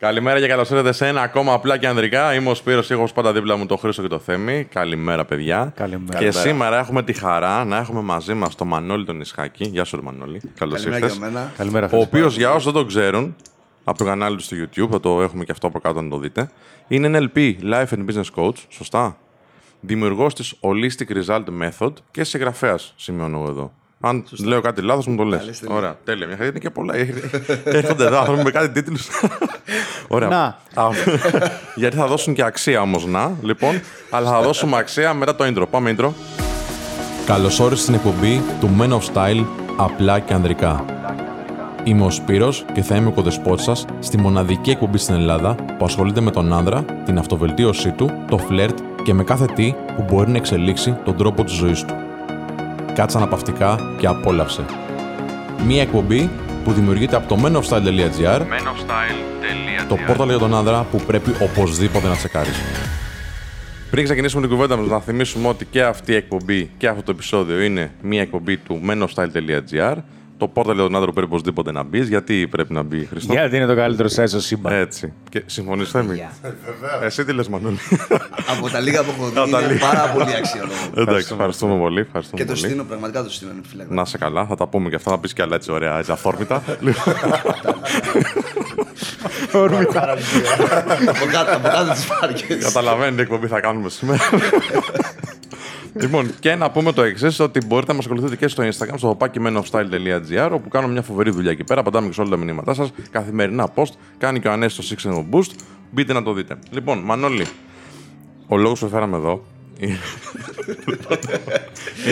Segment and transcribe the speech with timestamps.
[0.00, 2.34] Καλημέρα και καλώς ήρθατε σε ένα ακόμα απλά και ανδρικά.
[2.34, 4.64] Είμαι ο Σπύρος, έχω πάντα δίπλα μου το Χρήστο και το Θέμη.
[4.64, 5.72] Καλημέρα, παιδιά.
[5.76, 6.18] Καλημέρα.
[6.18, 6.40] Και Καλημέρα.
[6.40, 9.64] σήμερα έχουμε τη χαρά να έχουμε μαζί μας τον Μανώλη τον Ισχάκη.
[9.64, 10.40] Γεια σου, ρε Μανώλη.
[10.54, 11.18] Καλώς Καλημέρα ήρθες.
[11.18, 11.52] για μένα.
[11.56, 12.02] Καλημέρα, Ο φίλε.
[12.02, 13.36] οποίος για όσους δεν το ξέρουν,
[13.84, 16.18] από το κανάλι του στο YouTube, θα το έχουμε και αυτό από κάτω να το
[16.18, 16.50] δείτε.
[16.88, 19.16] Είναι NLP, Life and Business Coach, σωστά;
[19.80, 23.72] Δημιουργός της Holistic Result Method και συγγραφέας, σημειώνω εγώ εδώ.
[24.02, 25.38] Αν λέω κάτι λάθος, μου το λες.
[25.38, 25.76] Καλές τελεία.
[25.76, 26.26] Ωραία, τέλεια.
[26.26, 26.94] Μια χαρά είναι και πολλά.
[27.64, 29.08] Έρχονται εδώ άνθρωποι με κάτι τίτλους.
[30.08, 30.28] Ωραία.
[30.28, 30.42] Να.
[30.82, 30.88] Α,
[31.74, 33.32] Γιατί θα δώσουν και αξία όμως να.
[33.42, 35.64] Λοιπόν, αλλά θα δώσουμε αξία μετά το intro.
[35.70, 36.10] Πάμε intro.
[37.26, 39.44] Καλώς όρισες στην εκπομπή του Men of Style
[39.76, 40.84] απλά και ανδρικά.
[41.84, 45.84] Είμαι ο Σπύρος και θα είμαι ο κοδεσπότης σας στη μοναδική εκπομπή στην Ελλάδα που
[45.84, 50.30] ασχολείται με τον άνδρα, την αυτοβελτίωσή του, το φλερτ και με κάθε τι που μπορεί
[50.30, 51.94] να εξελίξει τον τρόπο της ζωής του.
[53.00, 54.64] Κάτσε αναπαυτικά και απόλαυσε.
[55.66, 56.30] Μία εκπομπή
[56.64, 58.40] που δημιουργείται από το menofstyle.gr
[59.88, 62.60] το πόρταλ για τον άνδρα που πρέπει οπωσδήποτε να τσεκάρεις.
[63.90, 67.10] Πριν ξεκινήσουμε την κουβέντα μας, να θυμίσουμε ότι και αυτή η εκπομπή και αυτό το
[67.10, 69.96] επεισόδιο είναι μία εκπομπή του menofstyle.gr
[70.40, 72.08] το πόρταλ για τον άνδρα που πρέπει οπωσδήποτε να μπεις.
[72.08, 74.72] Γιατί πρέπει να μπει, Χριστό; Γιατί είναι το καλύτερο site στο σύμπαν.
[74.72, 75.12] Έτσι.
[75.28, 76.22] Και συμφωνείς, Θέμη;
[77.02, 77.78] Εσύ τι λες, Μανώλη;
[78.56, 79.86] Από τα λίγα που έχω Από δει τα είναι λίγα.
[79.90, 80.74] πάρα πολύ αξιόλογο.
[80.96, 82.00] Εντάξει, ευχαριστούμε πολύ.
[82.00, 82.66] Ευχαριστούμε Και το πολύ.
[82.66, 83.94] στείλω, πραγματικά το στείλω ανεπιφύλακτα.
[83.94, 85.10] Να σε καλά, θα τα πούμε και αυτά.
[85.10, 86.62] Θα πεις και άλλα έτσι ωραία, έτσι αυθόρμητα.
[86.80, 87.14] Λοιπόν,
[91.08, 92.64] Από κάτω, από κάτω τις βάρκες.
[92.64, 94.18] Καταλαβαίνετε τι εκπομπή θα κάνουμε σήμερα.
[95.94, 99.16] Λοιπόν, και να πούμε το εξής: ότι μπορείτε να μας ακολουθείτε και στο Instagram, στο
[99.20, 101.80] pakimenofstyle.gr, όπου κάνω μια φοβερή δουλειά εκεί πέρα.
[101.80, 102.92] Απαντάμε και σε όλα τα μηνύματά σας.
[103.10, 103.92] Καθημερινά post.
[104.18, 105.50] Κάνει και ο Ανέστης το Six and Boost.
[105.90, 106.58] Μπείτε να το δείτε.
[106.70, 107.46] Λοιπόν, Μανώλη,
[108.46, 109.44] ο λόγος που φέραμε εδώ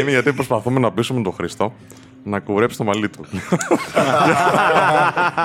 [0.01, 1.75] είναι γιατί προσπαθούμε να πείσουμε τον Χριστό
[2.25, 3.25] να κουρέψει το μαλλί του.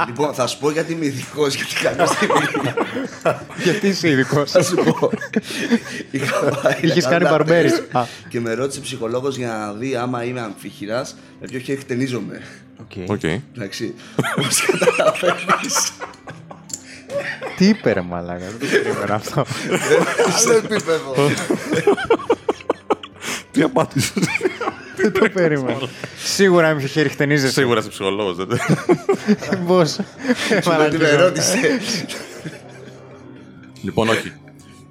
[0.07, 2.35] Λοιπόν, θα σου πω γιατί είμαι ειδικός, γιατί κάποια στιγμή.
[3.63, 5.09] Γιατί είσαι ειδικός; Θα σου πω.
[6.11, 7.69] Είχα πάει να Είχες κάνω κάνει ένα μπαρμπέρι.
[7.69, 8.05] τεστ Α.
[8.29, 11.07] Και με ρώτησε ψυχολόγος για να δει άμα είμαι αμφίχειρα,
[11.41, 12.41] με ποιο χέρι χτενίζομαι.
[13.07, 13.23] ΟΚ.
[13.23, 13.93] Εντάξει.
[14.37, 14.47] Όπως
[14.79, 15.91] καταλαβαίνεις;
[17.57, 18.45] Τι είπε, ρε μαλάκα.
[18.45, 19.45] Δεν το περίμενα αυτό.
[20.37, 21.13] Άλλο επίπεδο.
[23.51, 24.27] Τι απάντησες.
[24.95, 25.77] Δεν το περίμενα.
[26.17, 27.53] Σίγουρα με ποιο χέρι χτενίζεσαι.
[27.53, 28.47] Σίγουρα είσαι ψυχολόγος, δεν
[29.67, 29.97] Πώς;
[30.49, 31.79] Με την ερώτησε.
[33.81, 34.31] Λοιπόν, όχι.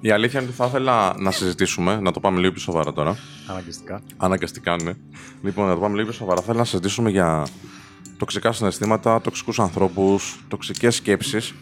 [0.01, 3.17] Η αλήθεια είναι ότι θα ήθελα να συζητήσουμε, να το πάμε λίγο πιο σοβαρά τώρα.
[3.47, 4.01] Αναγκαστικά.
[4.17, 4.93] Αναγκαστικά, ναι.
[5.43, 6.41] Λοιπόν, να το πάμε λίγο πιο σοβαρά.
[6.41, 7.47] Θέλω να συζητήσουμε για
[8.17, 11.53] τοξικά συναισθήματα, τοξικούς ανθρώπους, τοξικές σκέψεις,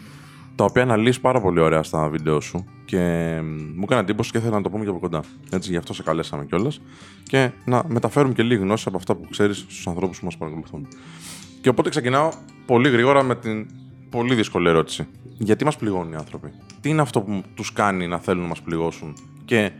[0.54, 2.64] τα οποία αναλύεις πάρα πολύ ωραία στα βίντεο σου.
[2.84, 2.98] Και
[3.42, 5.22] μ, μου έκανε εντύπωση και ήθελα να το πούμε και από κοντά.
[5.50, 6.80] Έτσι, γι' αυτό σε καλέσαμε κιόλας.
[7.22, 10.88] Και να μεταφέρουμε και λίγη γνώση από αυτά που ξέρεις στους ανθρώπους που μας παρακολουθούν.
[11.60, 12.30] Και οπότε ξεκινάω
[12.66, 13.66] πολύ γρήγορα με την
[14.10, 15.06] πολύ δύσκολη ερώτηση.
[15.38, 18.62] Γιατί μας πληγώνουν οι άνθρωποι, Τι είναι αυτό που τους κάνει να θέλουν να μας
[18.62, 19.14] πληγώσουν,
[19.44, 19.70] Και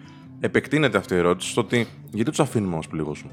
[0.41, 3.31] επεκτείνεται αυτή η ερώτηση στο ότι γιατί τους αφήνουμε να μας πληγώσουν;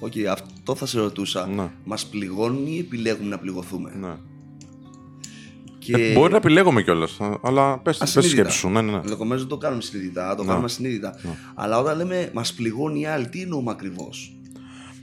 [0.00, 1.46] ΟΚ, αυτό θα σε ρωτούσα.
[1.46, 1.70] Ναι.
[1.84, 4.16] Μας πληγώνουν ή επιλέγουμε να πληγωθούμε; Ναι.
[5.84, 5.96] Και...
[5.96, 8.36] Ε, μπορεί να επιλέγουμε κιόλας, αλλά με τη ασυνείδητη.
[8.36, 8.68] σκέψη σου.
[8.68, 8.96] Ναι, ναι, ναι.
[8.96, 10.48] Ενδεχομένως δεν το κάνουμε συνειδητά, το Ναι.
[10.48, 11.14] κάνουμε ασυνείδητα.
[11.54, 14.36] Αλλά όταν λέμε μας πληγώνει οι άλλοι, τι εννοούμε ακριβώς;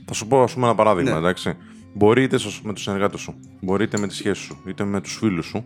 [0.04, 1.16] Θα σου πω ας πούμε, ένα παράδειγμα, Ναι.
[1.18, 1.56] εντάξει.
[1.94, 5.00] Μπορεί είτε στο- με τους συνεργάτες σου, μπορεί είτε με τη σχέση σου, είτε με
[5.00, 5.64] τους φίλους σου,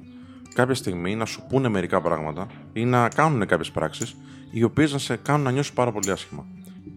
[0.55, 4.17] κάποια στιγμή να σου πούνε μερικά πράγματα ή να κάνουν κάποιες πράξεις,
[4.51, 6.47] οι οποίες να σε κάνουν να νιώσεις πάρα πολύ άσχημα.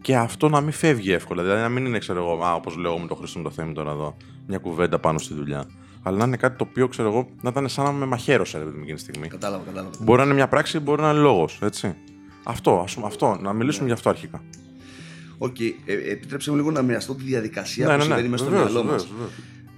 [0.01, 1.41] Και αυτό να μην φεύγει εύκολα.
[1.43, 3.91] Δηλαδή να μην είναι, ξέρω εγώ, όπως λέω με το Χρήστο με το Θέμη τώρα
[3.91, 5.65] εδώ, μια κουβέντα πάνω στη δουλειά.
[6.03, 8.63] Αλλά να είναι κάτι το οποίο, ξέρω εγώ, να ήταν σαν να με μαχαίρωσε ρε
[8.63, 9.27] παιδί μου, εκείνη τη στιγμή.
[9.27, 9.91] Κατάλαβα, κατάλαβα.
[9.99, 11.59] Μπορεί να είναι μια πράξη, μπορεί να είναι λόγος.
[11.61, 11.95] Έτσι.
[12.43, 14.43] Αυτό, ας πούμε, αυτό, να μιλήσουμε γι' αυτό αρχικά.
[15.37, 15.73] ΟΚ, ε,
[16.11, 18.09] επιτρέψτε μου λίγο να μοιραστώ τη διαδικασία Ναι, που ναι, ναι.
[18.09, 19.03] συμβαίνει μέσα στο Βεβαίως, μυαλό μας.
[19.03, 19.31] βεβαίως, βεβαίως.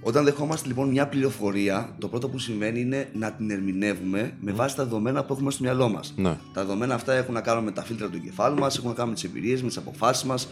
[0.04, 4.76] Όταν δεχόμαστε λοιπόν μια πληροφορία, το πρώτο που σημαίνει είναι να την ερμηνεύουμε με βάση
[4.76, 6.14] τα δεδομένα που έχουμε στο μυαλό μας.
[6.16, 6.36] Ναι.
[6.52, 9.10] Τα δεδομένα αυτά έχουν να κάνουν με τα φίλτρα του εγκεφάλου μας, έχουν να κάνουν
[9.10, 10.48] με τις εμπειρίες, με τις αποφάσεις μας.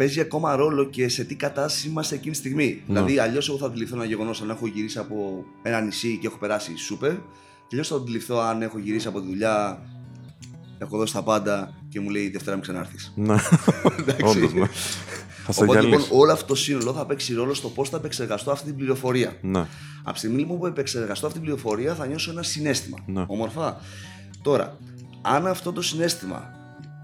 [0.00, 2.64] Παίζει ακόμα ρόλο και σε τι κατάσταση είμαστε εκείνη τη στιγμή.
[2.64, 2.94] Ναι.
[2.94, 6.38] Δηλαδή, αλλιώς εγώ θα αντιληφθώ ένα γεγονός αν έχω γυρίσει από ένα νησί και έχω
[6.38, 9.82] περάσει σούπερ, και αλλιώς θα αντιληφθώ αν έχω γυρίσει από τη δουλειά,
[10.78, 13.12] έχω δώσει τα πάντα και μου λέει Δευτέρα μην ξανάρθεις.
[13.16, 13.34] Ναι.
[14.28, 14.66] Όντως, ναι.
[15.46, 16.10] Θα σε Οπότε λοιπόν γυαλίσει.
[16.12, 19.36] όλο αυτό το σύνολο θα παίξει ρόλο στο πώς θα επεξεργαστώ αυτή την πληροφορία.
[19.40, 19.66] Ναι.
[20.02, 22.98] Από τη στιγμή λοιπόν που επεξεργαστώ αυτή την πληροφορία θα νιώσω ένα συνέστημα.
[23.06, 23.24] Ναι.
[23.26, 23.80] Όμορφα.
[24.42, 24.76] Τώρα,
[25.22, 26.50] αν αυτό το συνέστημα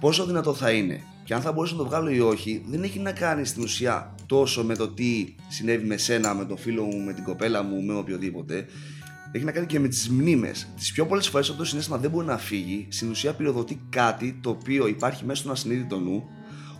[0.01, 2.99] πόσο δυνατό θα είναι και αν θα μπορέσω να το βγάλω ή όχι, δεν έχει
[2.99, 7.05] να κάνει στην ουσία τόσο με το τι συνέβη με σένα, με τον φίλο μου,
[7.05, 8.67] με την κοπέλα μου, με οποιοδήποτε.
[9.33, 10.69] Έχει να κάνει και με τις μνήμες.
[10.77, 12.87] Τις πιο πολλές φορές αυτό το συνέστημα δεν μπορεί να φύγει.
[12.91, 16.25] Στην ουσία πυροδοτεί κάτι το οποίο υπάρχει μέσα στον ασυνείδητο νου,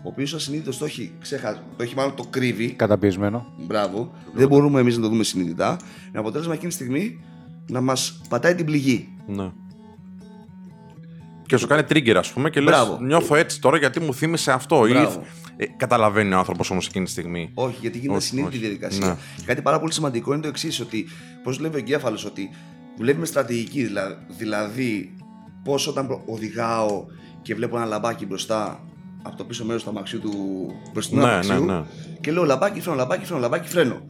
[0.03, 2.71] ο οποίος ασυνείδητος το έχει ξεχάσει, το έχει μάλλον το κρύβει.
[2.71, 3.53] Καταπιεσμένο.
[3.65, 4.13] Μπράβο.
[4.33, 5.79] Δεν μπορούμε εμείς να το δούμε συνειδητά.
[6.13, 7.19] Με αποτέλεσμα εκείνη τη στιγμή
[7.67, 9.07] να μας πατάει την πληγή.
[9.27, 9.51] Ναι.
[11.47, 12.97] Και σου κάνει trigger, ας πούμε, και λες: Μπράβο.
[13.01, 14.85] Νιώθω έτσι τώρα γιατί μου θύμισε αυτό.
[14.87, 15.23] Ή, Μπράβο.
[15.57, 17.51] ε, καταλαβαίνει ο άνθρωπος όμως εκείνη τη στιγμή.
[17.53, 18.65] Όχι, γιατί γίνεται Όχι, συνήθιτη όχι.
[18.65, 19.05] διαδικασία.
[19.07, 19.15] Ναι.
[19.37, 21.07] Και Κάτι πάρα πολύ σημαντικό είναι το εξής, ότι
[21.43, 22.49] πώς δουλεύει ο εγκέφαλος, ότι
[22.97, 23.83] δουλεύει με στρατηγική.
[23.83, 25.15] δηλα- Δηλαδή,
[25.63, 27.05] πώς όταν προ- οδηγάω
[27.41, 28.83] και βλέπω ένα λαμπάκι μπροστά
[29.23, 30.31] από το πίσω μέρος του αμαξιού του
[30.93, 31.83] μπροστινού Ναι, αμαξιού ναι, ναι.
[32.21, 34.07] και λέω λαμπάκι, φρένο, λαμπάκι, φρένο, λαμπάκι, φρένο.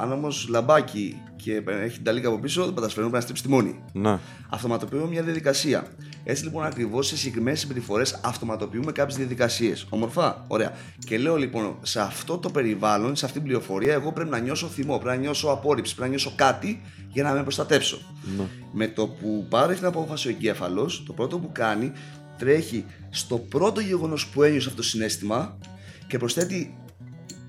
[0.00, 3.42] Αν όμως λαμπάκι και έχει την ταλίκα από πίσω, δεν πατάς φρένο, πρέπει να στρίψει
[3.42, 3.82] τη μόνη.
[3.92, 4.18] Ναι.
[4.48, 5.86] Αυτοματοποιούμε μια διαδικασία.
[6.24, 9.86] Έτσι λοιπόν, ακριβώς σε συγκεκριμένες συμπεριφορές αυτοματοποιούμε κάποιες διαδικασίες.
[9.88, 10.44] Ομορφά.
[10.48, 10.72] Ωραία.
[11.06, 14.66] Και λέω λοιπόν, σε αυτό το περιβάλλον, σε αυτή την πληροφορία, εγώ πρέπει να νιώσω
[14.66, 17.98] θυμό, πρέπει να νιώσω απόρριψη, πρέπει να νιώσω κάτι για να με προστατεύσω.
[18.36, 18.44] Ναι.
[18.72, 21.92] Με το που πάρει την απόφαση ο εγκέφαλος, το πρώτο που κάνει,
[22.38, 25.58] τρέχει στο πρώτο γεγονός που ένιωσε αυτό το συνέστημα
[26.06, 26.76] και προσθέτει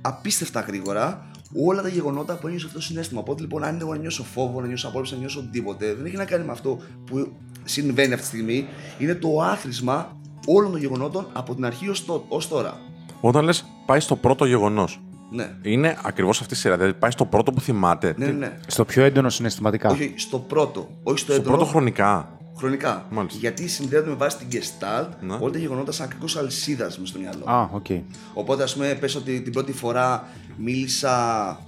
[0.01, 1.28] απίστευτα γρήγορα
[1.65, 3.19] όλα τα γεγονότα που ένιωσε αυτό το συνέστημα.
[3.19, 6.15] Οπότε λοιπόν, αν εγώ να νιώσω φόβο, να νιώσω απόρριψη, να νιώσω οτιδήποτε, δεν έχει
[6.15, 7.31] να κάνει με αυτό που
[7.63, 8.67] συμβαίνει αυτή τη στιγμή.
[8.99, 11.89] Είναι το άθροισμα όλων των γεγονότων από την αρχή
[12.29, 12.79] ως τώρα.
[13.21, 15.01] Όταν λες πάει στο πρώτο γεγονός.
[15.31, 15.55] Ναι.
[15.61, 16.75] Είναι ακριβώς αυτή η σειρά.
[16.77, 18.13] Δηλαδή πάει στο πρώτο που θυμάται.
[18.17, 18.57] Ναι, Τι- ναι, ναι.
[18.67, 19.89] Στο πιο έντονο συναισθηματικά.
[19.89, 20.89] Όχι, στο πρώτο.
[21.03, 21.55] Όχι στο, Στο έντονο.
[21.55, 22.38] πρώτο χρονικά.
[22.59, 23.05] Χρονικά.
[23.09, 23.39] Μάλιστα.
[23.39, 25.37] Γιατί συνδέονται με βάση την Gestalt Ναι.
[25.39, 27.43] όλα τα γεγονότα σαν ακριβώς αλυσίδας μες στο μυαλό.
[27.45, 27.85] Α, ΟΚ.
[28.33, 30.27] Οπότε, ας πούμε, πες ότι την πρώτη φορά
[30.57, 31.59] μίλησα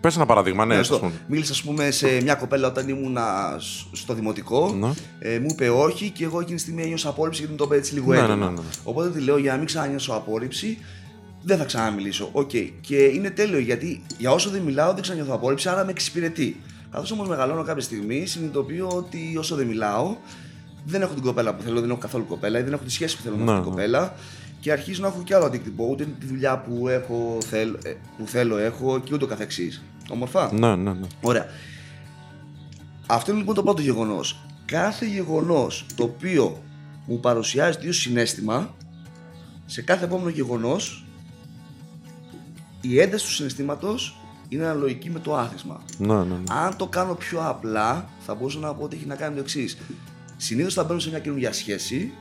[0.00, 1.12] Πες ένα παράδειγμα, ναι, Ναι, ας στο- πούμε.
[1.26, 3.16] Μίλησα, ας πούμε, σε μια κοπέλα όταν ήμουν
[3.92, 4.72] στο δημοτικό.
[4.78, 4.90] Ναι.
[5.18, 7.76] Ε, μου είπε όχι και εγώ εκείνη τη στιγμή ένιωσα απόρριψη γιατί μου το είπε
[7.80, 8.34] έτσι λίγο Ναι, έντονα.
[8.36, 8.60] ναι, ναι, ναι.
[8.84, 10.78] Οπότε τη λέω για να μην ξανανιώσω απόρριψη,
[11.42, 12.28] δεν θα ξαναμιλήσω.
[12.32, 12.50] ΟΚ.
[12.80, 16.60] Και είναι τέλειο γιατί για όσο δεν μιλάω δεν ξανανιώθω απόρριψη, άρα με εξυπηρετεί.
[16.90, 20.16] Καθώς όμως μεγαλώνω κάποια στιγμή, συνειδητοποιώ ότι όσο δεν μιλάω,
[20.84, 23.16] δεν έχω την κοπέλα που θέλω, δεν έχω καθόλου κοπέλα ή δεν έχω τη σχέση
[23.16, 23.76] που θέλω με Ναι, αυτή την ναι.
[23.76, 24.14] κοπέλα
[24.60, 25.86] και αρχίζω να έχω και άλλο αντίκτυπο.
[25.90, 29.82] Ούτε τη δουλειά που, έχω, θέλ, ε, που θέλω έχω και ούτω καθεξής.
[30.10, 30.52] Όμορφα.
[30.52, 31.06] Ναι, ναι, ναι.
[31.20, 31.46] Ωραία.
[33.06, 34.40] Αυτό είναι λοιπόν το πρώτο γεγονός.
[34.64, 36.62] Κάθε γεγονός το οποίο
[37.06, 38.74] μου παρουσιάζει το ίδιο συνέστημα,
[39.66, 41.04] σε κάθε επόμενο γεγονός,
[42.80, 45.80] η ένταση του συναισθήματος είναι αναλογική με το άθροισμα.
[45.98, 46.36] ναι, ναι, ναι.
[46.48, 49.42] Αν το κάνω πιο απλά, θα μπορούσα να πω ότι έχει να κάνει με το
[49.42, 49.78] εξής.
[50.42, 52.12] Συνήθως θα μπαίνω σε μια καινούργια σχέση.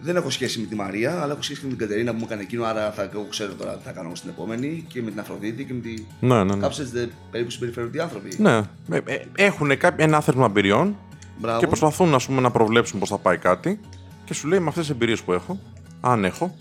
[0.00, 2.24] Δεν έχω σχέση με τη Μαρία, αλλά έχω σχέση και με την Κατερίνα που μου
[2.26, 2.64] έκανε εκείνο.
[2.64, 5.74] Άρα θα, εγώ ξέρω τώρα τι θα κάνω στην επόμενη και με την Αφροδίτη και
[5.74, 5.94] με τη.
[6.20, 6.60] Ναι, ναι, ναι.
[6.60, 8.36] Κάπω έτσι δεν περίπου συμπεριφέρονται οι άνθρωποι.
[8.38, 8.56] Ναι.
[8.90, 10.96] Ε, ε, έχουν ένα άθροισμα εμπειριών
[11.38, 11.60] Μπράβο.
[11.60, 13.80] και προσπαθούν ας πούμε, να προβλέψουν πώς θα πάει κάτι
[14.24, 15.60] και σου λέει με αυτές τις εμπειρίες που έχω,
[16.00, 16.56] αν έχω,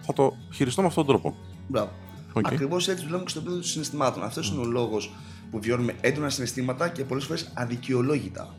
[0.00, 1.36] θα το χειριστώ με αυτόν τον τρόπο.
[1.68, 1.90] Μπράβο.
[2.32, 2.46] ΟΚ.
[2.46, 4.22] Ακριβώς έτσι δουλεύουμε και στο επίπεδο των συναισθημάτων.
[4.22, 5.14] Αυτός είναι ο λόγος
[5.50, 8.54] που βιώνουμε έντονα συναισθήματα και πολλές φορές αδικαιολόγητα.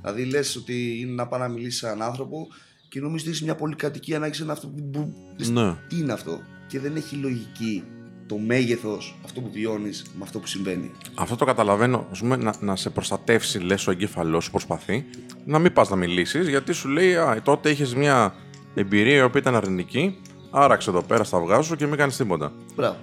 [0.00, 2.48] Δηλαδή λες ότι είναι να πάει να μιλήσει σε έναν άνθρωπο
[2.88, 4.90] και νομίζω ότι έχεις μια πολυκατοικία να έχεις ένα αυτό που.
[4.90, 5.74] που- λες, Ναι.
[5.88, 7.84] Τι είναι αυτό; Και δεν έχει λογική
[8.26, 10.90] το μέγεθος αυτό που βιώνεις με αυτό που συμβαίνει.
[11.14, 15.04] Αυτό το καταλαβαίνω, ας πούμε, να, να σε προστατεύσει, λες ο εγκέφαλός σου προσπαθεί,
[15.44, 18.34] να μην πας να μιλήσεις, γιατί σου λέει, Α, τότε είχες μια
[18.74, 20.18] εμπειρία η οποία ήταν αρνητική,
[20.50, 22.52] άραξε εδώ πέρα στα αυγά σου και μην κάνεις τίποτα.
[22.76, 22.96] Μπράβο.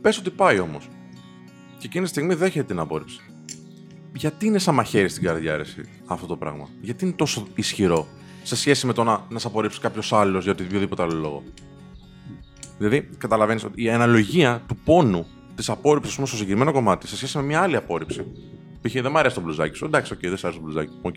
[0.00, 0.88] Πες ότι πάει όμως.
[1.78, 3.20] Και εκείνη τη στιγμή δέχεται την απόρριψη.
[4.18, 8.06] Γιατί είναι σαν μαχαίρι στην καρδιά, ρε, εσύ, αυτό το πράγμα; Γιατί είναι τόσο ισχυρό
[8.42, 11.42] σε σχέση με το να, να σε απορρίψει κάποιος άλλος για οτιδήποτε άλλο λόγο;
[12.78, 17.42] Δηλαδή, καταλαβαίνεις ότι η αναλογία του πόνου της απόρριψης στο συγκεκριμένο κομμάτι σε σχέση με
[17.42, 18.24] μια άλλη απόρριψη.
[18.82, 18.92] Π.χ.
[18.92, 19.84] δεν μου αρέσει το μπλουζάκι σου.
[19.84, 20.92] Εντάξει, ΟΚ, δεν σ' αρέσει το μπλουζάκι.
[21.02, 21.14] ΟΚ.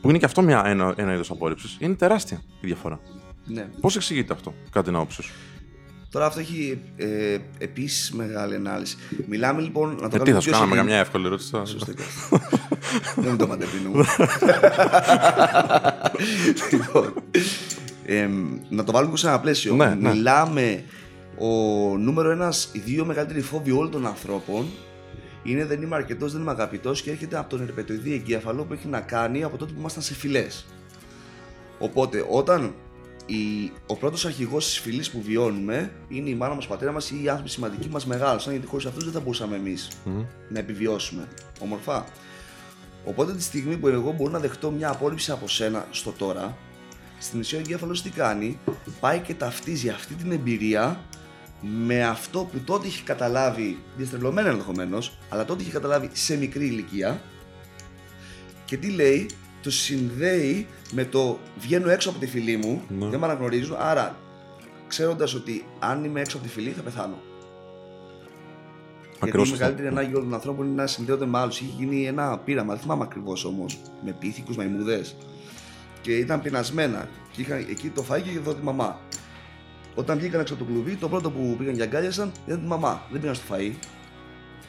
[0.00, 1.76] Που είναι και αυτό μια, ένα, ένα είδος απόρριψης.
[1.80, 3.00] Είναι τεράστια η διαφορά.
[3.44, 3.68] Ναι.
[3.80, 5.32] Πώς εξηγείται αυτό, κατά την άποψή σου;
[6.12, 8.96] Τώρα αυτό έχει ε, επίσης μεγάλη ανάλυση.
[9.26, 9.88] Μιλάμε λοιπόν.
[9.88, 10.82] Να το Γιατί κάνουμε θα σου πιο κάναμε συγκεκριμένα.
[10.82, 11.50] καμιά εύκολη ερώτηση.
[11.50, 11.64] τώρα.
[11.64, 11.92] Σωστά.
[13.16, 14.04] Δεν μου το μαντεπίνω μου.
[16.72, 17.14] λοιπόν,
[18.06, 19.74] εμ, να το βάλουμε σε ένα πλαίσιο.
[19.74, 20.08] Ναι, ναι.
[20.08, 20.84] Μιλάμε
[21.38, 21.46] ο
[21.98, 24.66] νούμερο ένας, οι δύο μεγαλύτεροι φόβοι όλων των ανθρώπων
[25.42, 28.88] είναι δεν είμαι αρκετός, δεν είμαι αγαπητός και έρχεται από τον ερπετοειδή εγκέφαλο που έχει
[28.88, 30.66] να κάνει από τότε που ήμασταν σε φυλές.
[31.78, 32.74] Οπότε, όταν
[33.26, 37.10] η, ο πρώτος αρχηγός της φυλής που βιώνουμε είναι η μάνα μας, ο πατέρα μας
[37.10, 40.24] ή οι άνθρωποι σημαντικοί μας μεγάλωσαν, γιατί χωρίς αυτούς δεν θα μπορούσαμε εμείς Μμμ.
[40.48, 41.28] να επιβιώσουμε.
[41.60, 42.04] Όμορφα.
[43.04, 46.56] Οπότε τη στιγμή που εγώ μπορώ να δεχτώ μια απόρριψη από σένα στο τώρα,
[47.18, 48.58] στην ουσία ο εγκέφαλος τι κάνει,
[49.00, 51.00] πάει και ταυτίζει αυτή την εμπειρία
[51.60, 57.20] με αυτό που τότε είχε καταλάβει, διαστρελωμένα ενδεχομένως, αλλά τότε είχε καταλάβει σε μικρή ηλικία.
[58.64, 59.30] Και τι λέει,
[59.62, 63.06] το συνδέει με το βγαίνω έξω από τη φυλή μου, Ναι.
[63.08, 64.16] δεν με αναγνωρίζουν, άρα
[64.88, 67.18] ξέροντας ότι αν είμαι έξω από τη φυλή θα πεθάνω.
[69.10, 69.64] Γιατί Ακριβώς η αυτό.
[69.64, 71.60] μεγαλύτερη ανάγκη όλων των ανθρώπων είναι να συνδέονται με άλλους.
[71.60, 75.16] Είχε γίνει ένα πείραμα, δεν θυμάμαι ακριβώς όμως, με πίθηκους μαϊμούδες.
[76.00, 77.08] Και ήταν πεινασμένα.
[77.32, 79.00] Και είχαν εκεί το φάγη και εδώ τη μαμά.
[79.94, 83.02] Όταν βγήκαν έξω από το κλουβί, το πρώτο που πήγαν και αγκάλιασαν ήταν τη μαμά.
[83.10, 83.72] Δεν πήγαν στο φαΐ.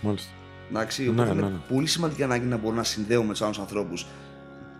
[0.01, 0.31] Μάλιστα.
[0.69, 1.75] Εντάξει, Ναι, οπότε ναι, είναι ναι.
[1.75, 4.05] πολύ σημαντική ανάγκη να μπορώ να συνδέω με τους άλλους ανθρώπους.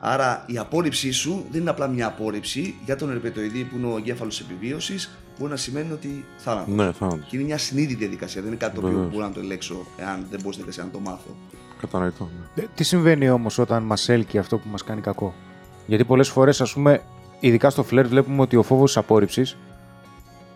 [0.05, 3.97] Άρα η απόρριψή σου δεν είναι απλά μια απόρριψη για τον ερπετοειδή που είναι ο
[3.97, 6.73] εγκέφαλος επιβίωσης, μπορεί να σημαίνει ότι θάνατος.
[6.75, 7.25] Ναι, θάνατος.
[7.29, 9.13] Και είναι μια συνείδητη διαδικασία, δεν είναι κάτι το οποίο Βεβαίως.
[9.13, 11.35] μπορώ να το ελέγξω εάν δεν μπορώ στην διαδικασία να το μάθω.
[11.81, 12.29] Κατανοητό.
[12.55, 12.63] ναι.
[12.63, 15.33] Ε, Τι συμβαίνει όμως όταν μας έλκει αυτό που μας κάνει κακό;
[15.85, 17.01] Γιατί πολλές φορές, ας πούμε,
[17.39, 19.57] ειδικά στο φλερτ, βλέπουμε ότι ο φόβος της απόρριψης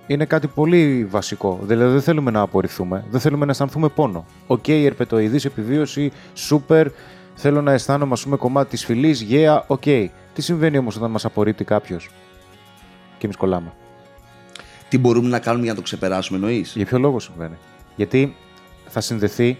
[0.07, 1.59] είναι κάτι πολύ βασικό.
[1.63, 4.25] Δηλαδή, δεν θέλουμε να απορριφθούμε, δεν θέλουμε να αισθανθούμε πόνο.
[4.47, 6.87] ΟΚ, okay, ερπετοειδή επιβίωση, σούπερ,
[7.39, 9.81] θέλω να αισθάνομαι, ας πούμε, κομμάτι της φυλής, yeah, ΟΚ.
[10.33, 12.09] Τι συμβαίνει όμως όταν μας απορρίπτει κάποιος;
[13.17, 13.73] Και εμείς κολλάμε.
[14.89, 17.55] Τι μπορούμε να κάνουμε για να το ξεπεράσουμε, εννοείς; Για ποιο λόγο συμβαίνει;
[17.95, 18.35] Γιατί
[18.87, 19.57] θα συνδεθεί,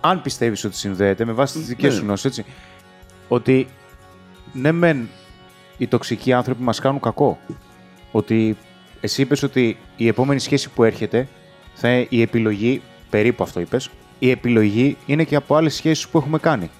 [0.00, 1.98] αν πιστεύεις ότι συνδέεται, με βάση τις δικές Ναι.
[1.98, 2.44] σου γνώσεις, έτσι.
[3.28, 3.66] Ότι
[4.52, 5.08] ναι, μεν
[5.78, 7.38] οι τοξικοί άνθρωποι μας κάνουν κακό.
[8.12, 8.56] Ότι
[9.00, 11.28] εσύ είπες ότι η επόμενη σχέση που έρχεται
[11.74, 13.90] θα είναι η επιλογή, περίπου αυτό είπες,
[14.22, 16.70] η επιλογή είναι και από άλλες σχέσεις που έχουμε κάνει.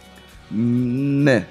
[1.23, 1.47] Ναι.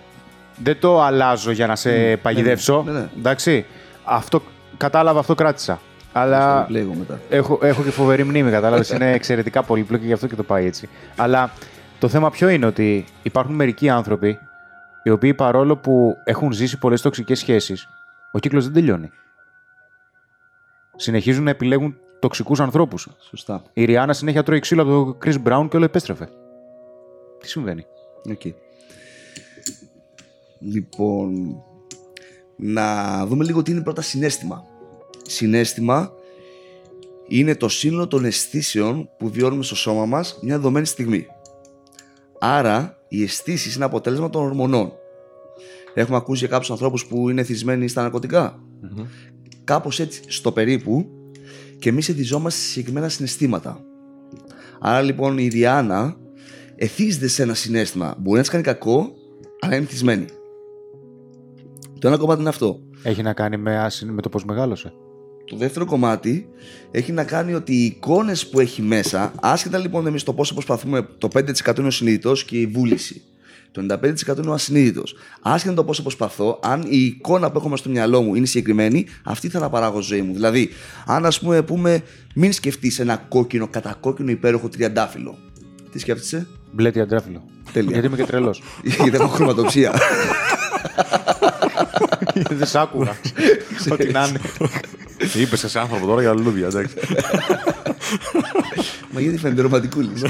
[0.57, 2.83] Δεν το αλλάζω για να σε παγιδεύσω.
[2.86, 3.10] ναι, ναι.
[3.17, 3.65] Εντάξει.
[4.03, 4.41] Αυτό,
[4.77, 5.79] κατάλαβα, αυτό κράτησα.
[6.12, 7.19] Αλλά Λέγω μετά.
[7.29, 8.89] Έχω, έχω και φοβερή μνήμη, κατάλαβες.
[8.89, 10.89] Είναι εξαιρετικά πολύπλοκη και γι' αυτό και το πάει έτσι.
[11.15, 11.51] Αλλά
[12.00, 14.39] το θέμα ποιο είναι ότι υπάρχουν μερικοί άνθρωποι
[15.03, 17.88] οι οποίοι παρόλο που έχουν ζήσει πολλές τοξικές σχέσεις,
[18.31, 19.12] ο κύκλος δεν τελειώνει.
[20.95, 23.08] Συνεχίζουν να επιλέγουν τοξικούς ανθρώπους.
[23.30, 23.63] Σωστά.
[23.74, 26.30] Η Rihanna συνέχεια τρώει ξύλο από τον Chris Brown και όλο επέστρεφε.
[27.40, 27.86] Τι συμβαίνει;
[28.32, 28.41] ΟΚ.
[30.60, 31.62] Λοιπόν,
[32.56, 34.63] να δούμε λίγο τι είναι πρώτα συναίσθημα.
[35.27, 36.12] Συναίσθημα
[37.28, 41.25] είναι το σύνολο των αισθήσεων που βιώνουμε στο σώμα μας μια δεδομένη στιγμή.
[42.40, 44.92] Άρα, οι αισθήσεις είναι αποτέλεσμα των ορμονών.
[45.94, 48.60] Έχουμε ακούσει για κάποιους ανθρώπους που είναι εθισμένοι στα ναρκωτικά.
[49.63, 51.10] Κάπως έτσι, στο περίπου,
[51.82, 53.84] και εμείς εθιζόμαστε σε συγκεκριμένα συναισθήματα.
[54.80, 56.18] Άρα λοιπόν η Ριάννα
[56.76, 58.16] εθίζεται σε ένα συνέστημα.
[58.18, 59.14] Μπορεί να της κάνει κακό,
[59.60, 60.26] αλλά είναι θυσμένη.
[62.00, 62.80] Το ένα κομμάτι είναι αυτό.
[63.04, 64.94] Έχει να κάνει με, άσυ- με το πώς μεγάλωσε.
[65.46, 66.50] Το δεύτερο κομμάτι
[66.92, 71.08] έχει να κάνει ότι οι εικόνες που έχει μέσα, άσχετα λοιπόν εμείς το πόσο προσπαθούμε,
[71.18, 73.22] το 5% είναι ο συνειδητός και η βούληση.
[73.72, 75.16] Το 95% είναι ο ασυνείδητος.
[75.42, 79.06] Άσχετα το πόσο προσπαθώ, αν η εικόνα που έχω μες στο μυαλό μου είναι συγκεκριμένη,
[79.24, 80.34] αυτή θα αναπαράγω στη ζωή μου.
[80.34, 80.70] Δηλαδή,
[81.06, 82.04] αν ας πούμε πούμε,
[82.36, 85.38] μην σκεφτείς ένα κόκκινο, κατακόκκινο υπέροχο τριαντάφυλλο.
[85.92, 87.44] Τι σκέφτεσαι, Μπλε τριαντάφυλλο.
[87.74, 87.92] Τέλεια.
[87.92, 88.63] Γιατί είμαι και τρελός.
[89.01, 89.94] Γιατί έχω χρωματοψία.
[92.50, 93.12] Δεν σ' άκουγα.
[93.92, 94.40] Ό,τι να είναι.
[95.34, 96.96] Είπε σε άνθρωπο τώρα για λουλούδια, εντάξει.
[99.14, 100.24] Μα γιατί φαίνεται ρομαντικούλης.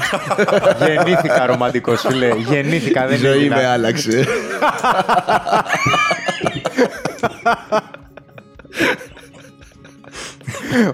[0.87, 2.29] Γεννήθηκα ρομαντικός, φίλε.
[2.49, 3.55] Γεννήθηκα, Η δεν ζωή ήμουνα.
[3.55, 4.25] με άλλαξε.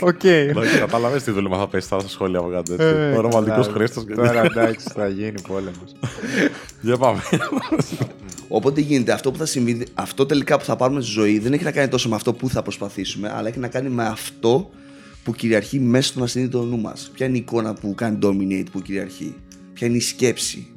[0.02, 0.24] ΟΚ.
[0.24, 2.74] Εντάξει, Κατάλαβες τι δούλεμα θα πέσει τώρα στα σχόλια από κάτω.
[2.74, 3.18] έτσι.
[3.18, 4.04] Ο ρομαντικός Χρήστος.
[4.10, 5.92] Ε, Τώρα εντάξει, θα γίνει πόλεμος.
[6.88, 7.22] Για πάμε.
[8.48, 11.64] Οπότε γίνεται αυτό που θα συμβεί, αυτό τελικά που θα πάρουμε στη ζωή δεν έχει
[11.64, 14.70] να κάνει τόσο με αυτό που θα προσπαθήσουμε, αλλά έχει να κάνει με αυτό
[15.24, 17.10] που κυριαρχεί μέσα στον ασυνείδητο νου μας.
[17.14, 19.36] Ποια είναι η εικόνα που κάνει dominate, που κυριαρχεί;
[19.74, 20.68] Ποια είναι η σκέψη;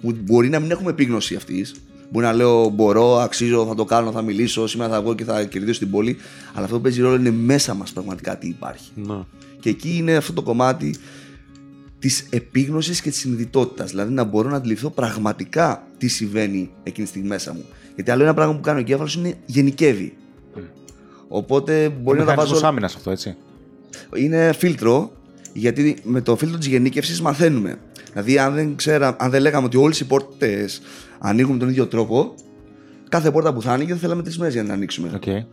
[0.00, 1.74] Που μπορεί να μην έχουμε επίγνωση αυτής.
[2.10, 5.44] Μπορεί να λέω μπορώ, αξίζω, θα το κάνω, θα μιλήσω, σήμερα θα βγω και θα
[5.44, 6.16] κερδίσω την πόλη.
[6.54, 8.90] Αλλά αυτό που παίζει ρόλο είναι μέσα μας πραγματικά τι υπάρχει.
[8.94, 9.18] Ναι.
[9.60, 10.94] Και εκεί είναι αυτό το κομμάτι
[12.06, 13.90] της επίγνωσης και της συνειδητότητας.
[13.90, 17.64] Δηλαδή να μπορώ να αντιληφθώ πραγματικά τι συμβαίνει εκείνη τη στιγμή μέσα μου.
[17.94, 20.16] Γιατί άλλο ένα πράγμα που κάνει ο εγκέφαλο είναι γενικεύει.
[21.28, 22.40] Οπότε μπορεί να τα βάζω.
[22.40, 23.36] Μηχανισμός άμυνας αυτό, έτσι.
[24.14, 25.12] Είναι φίλτρο,
[25.52, 27.78] γιατί με το φίλτρο της γενίκευσης μαθαίνουμε.
[28.12, 30.80] Δηλαδή, αν δεν, ξέρω, αν δεν λέγαμε ότι όλες οι πόρτες
[31.18, 32.34] ανοίγουν με τον ίδιο τρόπο,
[33.08, 35.10] κάθε πόρτα που θα άνοιγε θα θέλαμε τρεις μέρες για να την ανοίξουμε.
[35.14, 35.44] ΟΚ.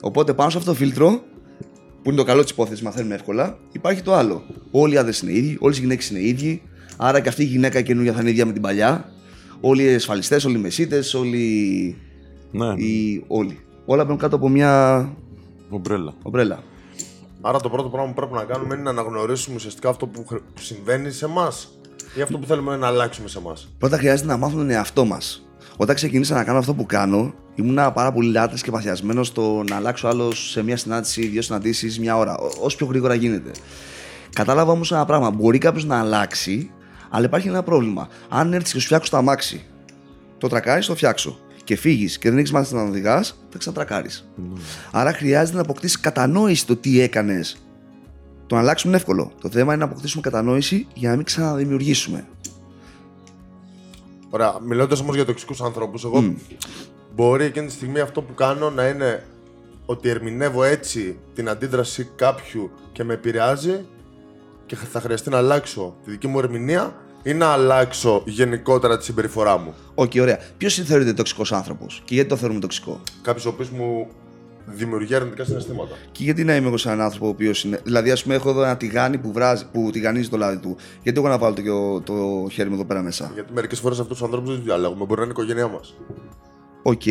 [0.00, 1.22] Οπότε πάνω σε αυτό το φίλτρο,
[2.06, 4.42] που είναι το καλό της υπόθεσης, μαθαίνουμε εύκολα, υπάρχει το άλλο.
[4.70, 6.62] Όλοι οι άντρες είναι ίδιοι, όλες οι γυναίκες είναι ίδιοι,
[6.96, 9.12] άρα και αυτή η γυναίκα καινούργια θα είναι ίδια με την παλιά.
[9.60, 11.96] Όλοι οι ασφαλιστές, όλοι οι μεσίτες, όλοι.
[12.50, 13.24] Ναι, Οι...
[13.26, 13.58] όλοι.
[13.84, 15.00] Όλα μπαίνουν κάτω από μια
[15.70, 16.14] ομπρέλα.
[16.22, 16.62] ομπρέλα.
[17.40, 20.42] Άρα το πρώτο πράγμα που πρέπει να κάνουμε είναι να αναγνωρίσουμε ουσιαστικά αυτό που χρ-
[20.54, 21.52] που συμβαίνει σε εμά
[22.18, 23.52] ή αυτό που θέλουμε να αλλάξουμε σε εμά.
[23.78, 25.46] Πρώτα χρειάζεται να μάθουμε τον εαυτό μας.
[25.76, 29.76] Όταν ξεκίνησα να κάνω αυτό που κάνω, ήμουν πάρα πολύ λάτρε και παθιασμένος στο να
[29.76, 32.36] αλλάξω άλλος σε μια συνάντηση, δύο συναντήσεις, μια ώρα.
[32.36, 33.50] ό- Όσο πιο γρήγορα γίνεται.
[34.32, 35.30] Κατάλαβα όμως ένα πράγμα.
[35.30, 36.70] Μπορεί κάποιος να αλλάξει,
[37.10, 38.08] αλλά υπάρχει ένα πρόβλημα.
[38.28, 39.64] Αν έρθεις και σου φτιάξω το αμάξι,
[40.38, 44.28] το τρακάρεις, το φτιάξω και φύγεις και δεν έχεις μάθει να οδηγάς, θα ξανατρακάρεις.
[44.90, 47.56] Άρα χρειάζεται να αποκτήσεις κατανόηση το τι έκανες.
[48.46, 49.32] Το να αλλάξουμε είναι εύκολο.
[49.40, 52.26] Το θέμα είναι να αποκτήσουμε κατανόηση για να μην ξαναδημιουργήσουμε.
[54.30, 54.54] Ωραία.
[54.66, 56.34] Μιλώντας όμως για τοξικούς ανθρώπους, εγώ
[57.16, 59.24] μπορεί εκείνη τη στιγμή αυτό που κάνω να είναι
[59.86, 63.84] ότι ερμηνεύω έτσι την αντίδραση κάποιου και με επηρεάζει
[64.66, 69.58] και θα χρειαστεί να αλλάξω τη δική μου ερμηνεία ή να αλλάξω γενικότερα τη συμπεριφορά
[69.58, 69.74] μου.
[69.94, 70.38] Οκ, ωραία.
[70.56, 74.08] Ποιος θεωρείται τοξικός άνθρωπος και γιατί το θεωρούμε τοξικό; Κάποιος ο οποίος μου
[74.66, 75.96] δημιουργεί αρνητικά συναισθήματα.
[76.12, 77.80] Και γιατί να είμαι εγώ σαν έναν άνθρωπο ο οποίος είναι.
[77.84, 80.76] Δηλαδή, ας πούμε, έχω εδώ ένα τηγάνι που, βράζει, που τηγανίζει το λάδι του.
[81.02, 84.14] Γιατί εγώ να βάλω το, το χέρι μου εδώ πέρα μέσα; Γιατί μερικές φορές αυτούς
[84.14, 85.04] τους ανθρώπους δεν του διαλέγουμε.
[85.04, 85.94] Μπορεί να είναι η οικογένειά μας.
[86.90, 87.02] Οκ.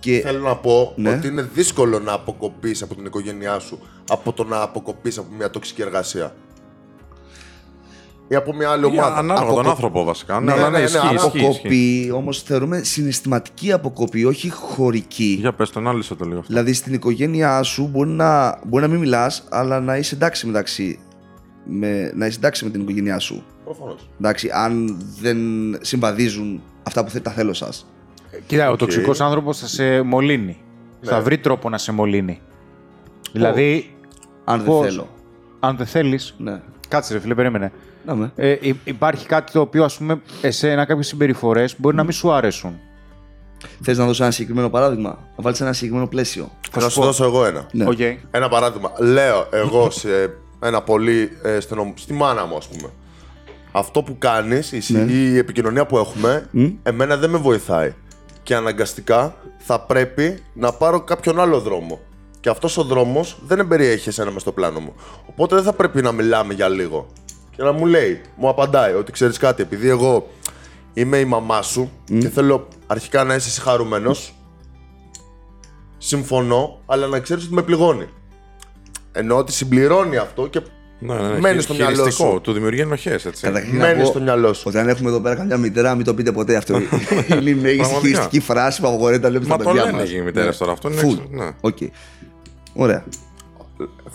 [0.00, 1.10] Και Θέλω να πω Ναι.
[1.10, 5.50] ότι είναι δύσκολο να αποκοπείς από την οικογένειά σου από το να αποκοπείς από μια
[5.50, 6.34] τοξική εργασία.
[8.28, 9.16] Ή από μια άλλη Ή ομάδα.
[9.16, 10.40] Ανάλογα τον Αποκο- άνθρωπο βασικά.
[10.40, 11.44] Ναι, Ναι, αλλά ναι, ναι, ναι, ισχύει, αλλά ισχύει, ισχύει.
[11.46, 15.36] αποκοπή όμως θεωρούμε συναισθηματική αποκοπή, όχι χωρική.
[15.40, 16.52] Για πες το, ανάλυσε το λίγο αυτό.
[16.52, 20.98] Δηλαδή στην οικογένειά σου μπορεί να, μπορεί να μην μιλάς, αλλά να είσαι εντάξει μεταξύ.
[21.70, 23.44] Με, να είσαι εντάξει με την οικογένειά σου.
[23.64, 24.08] Προφανώς.
[24.18, 25.38] Εντάξει, αν δεν
[25.80, 27.86] συμβαδίζουν αυτά που θέλει τα θέλω σας.
[28.46, 28.78] Κοίτα, ο Οκ.
[28.78, 30.60] τοξικός άνθρωπος θα σε μολύνει.
[31.00, 31.10] Ναι.
[31.10, 32.40] Θα βρει τρόπο να σε μολύνει.
[33.32, 33.94] Δηλαδή,
[34.44, 35.08] Αν δεν Πώς; θέλω.
[35.60, 36.34] αν δεν θέλεις.
[36.38, 36.60] Ναι.
[36.88, 37.72] Κάτσε, ρε φίλε, περίμενε.
[38.06, 38.32] Να με.
[38.36, 42.32] Ε, υ- υπάρχει κάτι το οποίο, ας πούμε, εσένα κάποιες συμπεριφορές μπορεί να μην σου
[42.32, 42.78] αρέσουν.
[43.82, 46.50] Θες να δώσω ένα συγκεκριμένο παράδειγμα, να βάλεις ένα συγκεκριμένο πλαίσιο.
[46.70, 47.66] Θα σου δώσω εγώ ένα.
[47.72, 47.84] Ναι.
[47.88, 47.98] Οκ.
[48.30, 48.92] Ένα παράδειγμα.
[48.98, 50.08] Λέω εγώ σε
[50.62, 52.90] ένα πολύ ε, στενό, στη μάνα μου, ας πούμε.
[53.72, 55.12] Αυτό που κάνεις, η, συ- Ναι.
[55.12, 56.66] η επικοινωνία που έχουμε, Μμ.
[56.82, 57.94] εμένα δεν με βοηθάει.
[58.48, 62.00] Και αναγκαστικά θα πρέπει να πάρω κάποιον άλλο δρόμο.
[62.40, 64.94] Και αυτός ο δρόμος δεν εμπεριέχει εσένα μες στο πλάνο μου.
[65.26, 67.06] Οπότε δεν θα πρέπει να μιλάμε για λίγο.
[67.56, 70.28] Και να μου λέει, μου απαντάει ότι ξέρεις κάτι, επειδή εγώ
[70.92, 74.14] είμαι η μαμά σου και θέλω αρχικά να είσαι χαρούμενο.
[75.98, 78.08] Συμφωνώ, αλλά να ξέρεις ότι με πληγώνει.
[79.12, 80.60] Εννοώ ότι συμπληρώνει αυτό και
[81.00, 81.38] Ναι, ναι, ναι.
[81.40, 82.40] μένει χει- στο μυαλό χειριστικό, σου.
[82.40, 83.30] Του δημιουργεί ενοχέ, έτσι.
[83.40, 84.62] Καταρχήν να Μένει πω στο μυαλό σου.
[84.66, 86.74] Ότι αν έχουμε εδώ πέρα καμιά μητέρα, μην το πείτε ποτέ αυτό.
[87.30, 88.00] είναι η μέγιστη Πραγματικά.
[88.00, 90.10] χειριστική φράση που απογορεύεται να λέμε Μα στα το παιδιά λένε μας.
[90.12, 90.56] οι μητέρες Ναι.
[90.66, 90.72] τώρα.
[90.72, 91.00] Αυτό είναι.
[91.04, 91.26] Full.
[91.30, 91.50] Ναι.
[91.60, 91.76] Οκ.
[92.74, 93.04] Ωραία.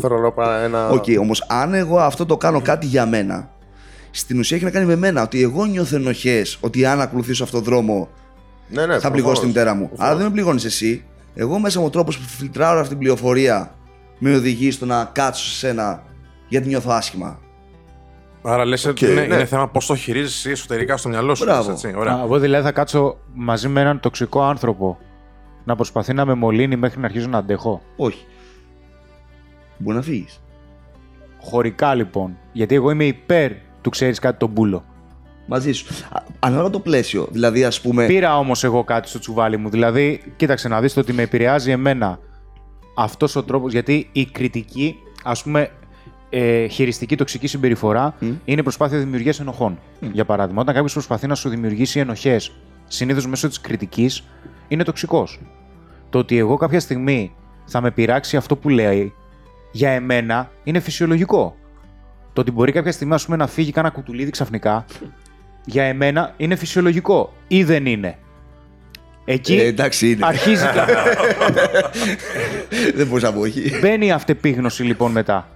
[0.01, 0.89] Θέλω να πω ένα.
[0.89, 3.49] Οκ, όμως αν εγώ αυτό το κάνω κάτι για μένα,
[4.11, 5.21] στην ουσία έχει να κάνει με μένα.
[5.21, 8.09] Ότι εγώ νιώθω ενοχές ότι αν ακολουθήσω αυτόν τον δρόμο
[8.69, 9.87] Ναι, ναι, θα πληγώσω τη μητέρα μου.
[9.87, 10.09] Προφανώς.
[10.09, 11.03] Άρα δεν με πληγώνεις εσύ.
[11.35, 13.75] Εγώ μέσα μου ο τρόπος που φιλτράρω αυτή την πληροφορία
[14.17, 16.03] με οδηγεί στο να κάτσω σε σένα
[16.47, 17.39] γιατί νιώθω άσχημα.
[18.41, 19.35] Άρα λες ότι Οκ, είναι, ναι.
[19.35, 21.43] είναι θέμα πώς το χειρίζεσαι εσωτερικά στο μυαλό σου.
[21.43, 21.71] Μπράβο.
[21.71, 22.13] έτσι, Ωραία.
[22.13, 24.97] Α, Εγώ δηλαδή θα κάτσω μαζί με έναν τοξικό άνθρωπο
[25.63, 28.25] να προσπαθεί να με μολύνει μέχρι να αρχίζω να αντέχω; Όχι.
[29.77, 30.41] Μπορεί να φύγεις.
[31.41, 32.37] Χωρικά λοιπόν.
[32.51, 33.51] Γιατί εγώ είμαι υπέρ
[33.81, 34.83] του ξέρεις κάτι τον πούλο.
[35.47, 35.93] Μαζί σου.
[36.11, 37.27] Α, Ανάλογα το πλαίσιο.
[37.31, 38.05] Δηλαδή, ας πούμε.
[38.05, 39.69] Πήρα όμως εγώ κάτι στο τσουβάλι μου.
[39.69, 42.19] Δηλαδή, κοίταξε να δεις το ότι με επηρεάζει εμένα
[42.95, 43.71] αυτός ο τρόπος.
[43.71, 45.69] Γιατί η κριτική, ας πούμε,
[46.35, 48.31] ε, χειριστική τοξική συμπεριφορά Μμ.
[48.45, 49.79] είναι προσπάθεια δημιουργίας ενοχών.
[50.11, 52.51] Για παράδειγμα, όταν κάποιος προσπαθεί να σου δημιουργήσει ενοχές,
[52.87, 54.23] συνήθως μέσω της κριτικής,
[54.67, 55.39] είναι τοξικός.
[56.09, 59.13] Το ότι εγώ κάποια στιγμή θα με πειράξει αυτό που λέει,
[59.71, 61.55] για εμένα είναι φυσιολογικό.
[62.33, 64.85] Το ότι μπορεί κάποια στιγμή ας πούμε, να φύγει κάνα κουτουλίδι ξαφνικά,
[65.65, 68.17] για εμένα είναι φυσιολογικό ή δεν είναι.
[69.25, 70.25] Εκεί Ε, εντάξει, είναι.
[70.25, 70.79] αρχίζει και
[72.97, 73.79] δεν μπορεί να πω όχι.
[73.81, 75.47] μπαίνει η αυτεπίγνωση λοιπόν μετά.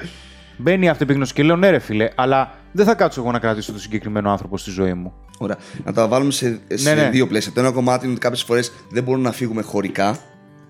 [0.58, 3.72] Μπαίνει η αυτεπίγνωση και λέω ναι ρε φίλε, αλλά δεν θα κάτσω εγώ να κρατήσω
[3.72, 5.14] τον συγκεκριμένο άνθρωπο στη ζωή μου.
[5.38, 5.58] Ωραία.
[5.86, 7.10] Να τα βάλουμε σε, σε Ναι, ναι.
[7.10, 7.52] δύο πλαίσια.
[7.52, 10.18] Το ένα κομμάτι είναι ότι κάποιες φορές δεν μπορούμε να φύγουμε χωρικά.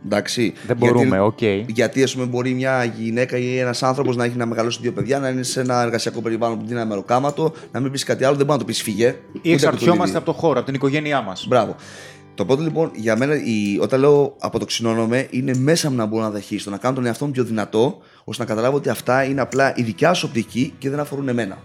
[0.06, 0.54] Εντάξει.
[0.68, 1.42] Δεν μπορούμε, οκ.
[1.68, 5.20] Γιατί ας πούμε, μπορεί μια γυναίκα ή ένας άνθρωπος να έχει να μεγαλώσει δύο παιδιά,
[5.20, 8.36] να είναι σε ένα εργασιακό περιβάλλον που δίνει ένα μεροκάματο, να μην πεις κάτι άλλο,
[8.36, 9.16] δεν μπορεί να το πεις φύγε.
[9.42, 11.46] Ή εξαρτιόμαστε από το χώρο, από την οικογένειά μας.
[11.48, 11.76] Μπράβο.
[12.36, 16.30] Το πρώτο λοιπόν για μένα, η, όταν λέω αποτοξινώνομαι, είναι μέσα μου να μπορώ να
[16.30, 17.98] δεχίσω, να κάνω τον εαυτό μου πιο δυνατό,
[18.30, 21.58] ώστε να καταλάβω ότι αυτά είναι απλά η δικιά σου οπτική και δεν αφορούν εμένα.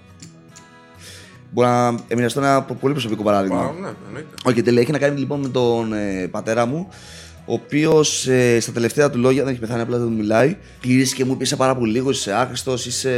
[1.50, 3.60] Μπορώ να εμοιραστώ ένα πολύ προσωπικό παράδειγμα.
[3.60, 4.34] Α, ναι, εννοείται.
[4.44, 4.80] Όχι, τέλεια.
[4.80, 6.88] Έχει να κάνει λοιπόν με τον ε, πατέρα μου,
[7.44, 10.56] ο οποίος ε, στα τελευταία του λόγια δεν έχει πεθάνει, απλά δεν του μιλάει.
[10.82, 13.10] Γυρίσει και μου είπε: Είσαι πάρα πολύ λίγο, είσαι άχρηστος, είσαι.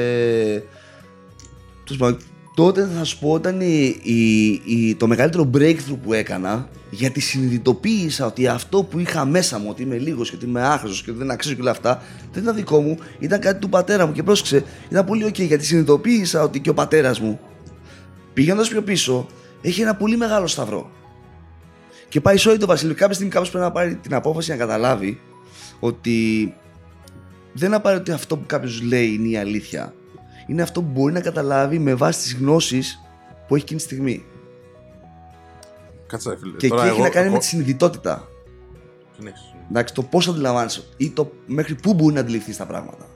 [1.84, 2.18] Τέλος πάντων,
[2.54, 8.26] Τότε θα σου πω ήταν η, η, η- το μεγαλύτερο breakthrough που έκανα γιατί συνειδητοποίησα
[8.26, 11.18] ότι αυτό που είχα μέσα μου, ότι είμαι λίγος και ότι είμαι άχρηστος και ότι
[11.18, 14.22] δεν αξίζω και όλα αυτά, δεν ήταν δικό μου, ήταν κάτι του πατέρα μου και
[14.22, 17.40] πρόσεξε, ήταν πολύ ok γιατί συνειδητοποίησα ότι και ο πατέρας μου
[18.34, 19.26] πηγαίνοντα πιο πίσω
[19.62, 20.90] έχει ένα πολύ μεγάλο σταυρό.
[22.08, 22.94] Και πάει σε όλη το βασίλειο.
[22.94, 25.20] Κάποια στιγμή κάποιος πρέπει να πάρει την απόφαση να καταλάβει
[25.80, 26.54] ότι
[27.52, 29.94] δεν είναι απαραίτητο ότι αυτό που κάποιος λέει είναι η αλήθεια.
[30.46, 33.00] Είναι αυτό που μπορεί να καταλάβει με βάση τις γνώσεις
[33.46, 34.24] που έχει εκείνη τη στιγμή.
[36.06, 36.56] Κάτσε, ρε φίλε.
[36.56, 38.28] Και εκεί Τώρα έχει εγώ- να κάνει εγώ- με τη συνειδητότητα.
[39.16, 39.54] Συνέχισε.
[39.70, 43.06] Εντάξει, το πώς αντιλαμβάνεσαι ή το μέχρι πού μπορεί να αντιληφθείς τα πράγματα.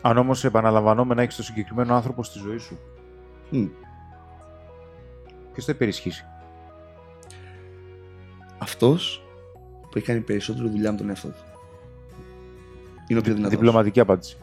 [0.00, 2.78] Αν όμως επαναλαμβανόμενα έχεις τον συγκεκριμένο άνθρωπο στη ζωή σου,
[3.50, 3.66] Μμ.
[5.52, 6.24] ποιος θα υπερισχύσει;
[8.58, 9.22] Αυτός
[9.80, 11.42] που έχει κάνει περισσότερο δουλειά με τον εαυτό του.
[13.06, 13.50] Είναι ο πιο δυνατός.
[13.56, 14.36] Διπλωματική απάντηση.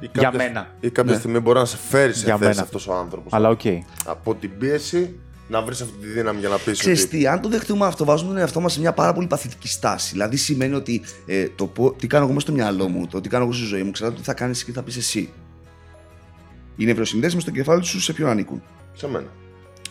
[0.00, 0.66] Ή Για κάποια- μένα.
[0.80, 1.18] Ή κάποια Ναι.
[1.18, 2.62] στιγμή μπορεί να σε φέρει σε Για θέση μένα.
[2.62, 3.32] αυτός ο άνθρωπος.
[3.32, 3.60] Αλλά οκ.
[4.04, 7.18] Από την πίεση να βρεις αυτή τη δύναμη για να πεις Ξέρεις ότι.
[7.18, 10.12] τι, αν το δεχτούμε αυτό, βάζουμε τον εαυτό μας σε μια πάρα πολύ παθητική στάση.
[10.12, 13.28] Δηλαδή σημαίνει ότι ε, το πω- τι κάνω εγώ μέσα στο μυαλό μου, το τι
[13.28, 15.32] κάνω εγώ στη ζωή μου, ξέρω τι θα κάνεις και τι θα πεις εσύ.
[16.76, 19.26] Οι νευροσυνδέσεις στο κεφάλι σου σε ποιον ανήκουν; Σε μένα.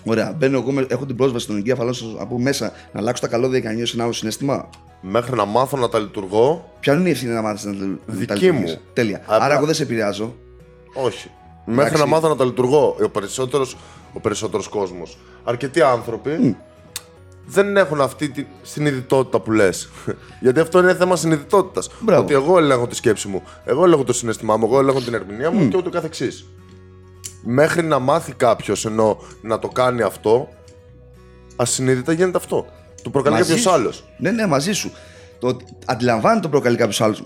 [0.06, 3.28] Ωραία, μπαίνω εγώ, με- έχω την πρόσβαση στον εγκέφαλό σα από μέσα να αλλάξω τα
[3.28, 4.70] καλώδια και να νιώσω ένα άλλο συνέστημα.
[5.02, 8.26] Μέχρι να μάθω να τα λειτουργώ, Ποια είναι η ευθύνη να μάθεις να τα Δική
[8.26, 8.80] τα λειτουργείς; μου.
[8.94, 9.22] Τέλεια.
[9.24, 10.36] Απλά- Άρα εγώ δεν σε επηρεάζω.
[10.94, 11.30] όχι.
[11.66, 12.96] Μέχρι να μάθω να τα λειτουργώ.
[13.04, 13.66] Ο περισσότερο
[14.13, 15.18] ο περισσότερος κόσμος.
[15.44, 16.56] Αρκετοί άνθρωποι
[17.46, 19.89] δεν έχουν αυτή τη συνειδητότητα που λες.
[20.42, 21.89] Γιατί αυτό είναι θέμα συνειδητότητας.
[22.00, 22.22] Μπράβο.
[22.24, 25.52] Ότι εγώ ελέγχω τη σκέψη μου, εγώ ελέγχω το συναισθημά μου, εγώ ελέγχω την ερμηνεία
[25.52, 26.46] μου και ούτω καθεξής.
[27.46, 30.50] Μέχρι να μάθει κάποιος ενώ να το κάνει αυτό,
[31.56, 32.66] ασυνείδητα γίνεται αυτό.
[33.04, 33.72] Το προκαλεί Μαζί κάποιος σου.
[33.72, 34.04] άλλος.
[34.18, 34.92] Ναι, ναι, μαζί σου.
[35.40, 37.24] Το ότι αντιλαμβάνεται το προκαλεί κάποιος άλλος.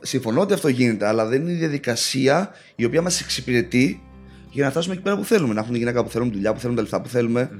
[0.00, 4.02] Συμφωνώ ότι αυτό γίνεται, αλλά δεν είναι η διαδικασία η οποία μας εξυπηρετεί
[4.50, 5.54] για να φτάσουμε εκεί πέρα που θέλουμε.
[5.54, 7.50] Να έχουμε τη γυναίκα που θέλουμε, τη δουλειά που θέλουμε, τα λεφτά που θέλουμε.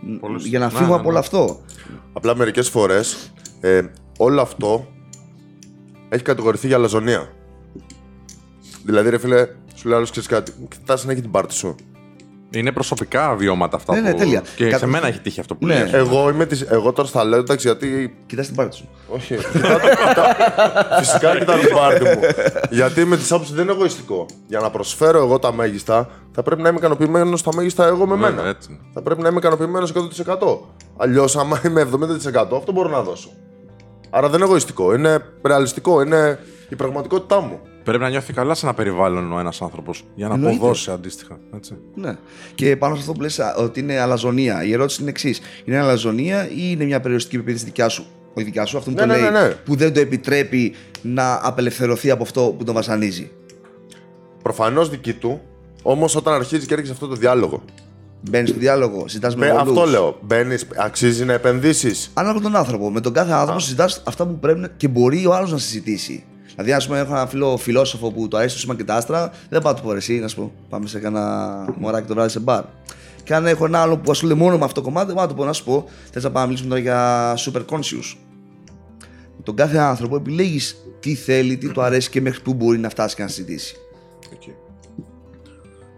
[0.00, 1.08] Μ, Πολλούς- Για να Ναι, φύγουμε ναι, από ναι.
[1.08, 1.60] όλο αυτό.
[2.12, 3.82] Απλά μερικές φορές ε,
[4.18, 4.86] όλο αυτό
[6.08, 7.28] έχει κατηγορηθεί για αλαζονία.
[8.84, 10.52] Δηλαδή, ρε φίλε, σου λέει άλλος ξέρεις κάτι.
[10.68, 11.74] Κοιτάς να έχει την πάρτη σου.
[12.50, 14.18] Είναι προσωπικά βιώματα αυτά Ναι, ναι, που...
[14.18, 14.42] τέλεια.
[14.56, 15.78] Και Κα- σε μένα έχει τύχει αυτό που Ναι.
[15.78, 15.92] λες.
[15.92, 18.16] Εγώ, είμαι της, εγώ τώρα στα λέω εντάξει γιατί.
[18.26, 18.88] Κοιτάς την πάρτι σου.
[19.08, 19.34] Όχι.
[19.52, 22.20] κοιτάω- κοιτάω- φυσικά κοιτάω την πάρτη μου.
[22.70, 24.26] γιατί με τη άποψη δεν είναι εγωιστικό.
[24.46, 28.14] Για να προσφέρω εγώ τα μέγιστα, θα πρέπει να είμαι ικανοποιημένος στα μέγιστα εγώ με
[28.14, 28.48] Βέβαια, μένα.
[28.48, 28.80] έτσι είναι.
[28.94, 30.58] Θα πρέπει να είμαι ικανοποιημένος 100%.
[30.96, 33.28] Αλλιώς, άμα είμαι 70%, αυτό μπορώ να δώσω.
[34.10, 34.94] Άρα δεν είναι εγωιστικό.
[34.94, 36.02] Είναι ρεαλιστικό.
[36.02, 37.60] Είναι η πραγματικότητά μου.
[37.86, 40.56] Πρέπει να νιώθει καλά σε ένα περιβάλλον ο ένας άνθρωπος για να Εννοείται.
[40.56, 41.38] αποδώσει αντίστοιχα.
[41.54, 41.76] Έτσι.
[41.94, 42.16] Ναι.
[42.54, 45.40] Και πάνω σε αυτό που λες α, ότι είναι αλαζονία, η ερώτηση είναι εξής.
[45.64, 49.02] Είναι αλαζονία ή είναι μια περιοριστική πεποίθηση δικιά σου, όχι δικιά σου, αυτό που Ναι,
[49.06, 49.48] το ναι, λέει, ναι, ναι.
[49.48, 53.30] που δεν το επιτρέπει να απελευθερωθεί από αυτό που τον βασανίζει;
[54.42, 55.40] Προφανώς δική του,
[55.82, 57.62] όμως όταν αρχίζει και έρχεσαι αυτό το διάλογο.
[58.30, 59.78] Μπαίνεις στο διάλογο, συζητά με Μπε- πολλούς.
[59.78, 60.18] αυτό λέω.
[60.22, 62.10] Μπαίνεις, αξίζει να επενδύσεις.
[62.14, 62.90] Ανάλογα τον άνθρωπο.
[62.90, 66.24] Με τον κάθε άνθρωπο συζητά αυτά που πρέπει να- και μπορεί ο άλλος να συζητήσει.
[66.56, 69.32] Δηλαδή, ας πούμε, έχω ένα φίλο φιλόσοφο που το αρέσει το σήμα και τα άστρα,
[69.48, 72.14] δεν πάω να του πω ρε, εσύ, να σου πω, πάμε σε κανένα μωράκι το
[72.14, 72.64] βράδυ σε μπαρ.
[73.24, 75.30] Και αν έχω ένα άλλο που ασχολείται μόνο με αυτό το κομμάτι, δεν πάω να
[75.30, 78.16] του πω να σου πω, θες να πάμε να μιλήσουμε τώρα για super conscious.
[79.36, 82.88] Με τον κάθε άνθρωπο επιλέγεις τι θέλει, τι του αρέσει και μέχρι πού μπορεί να
[82.88, 83.76] φτάσει και να συζητήσει.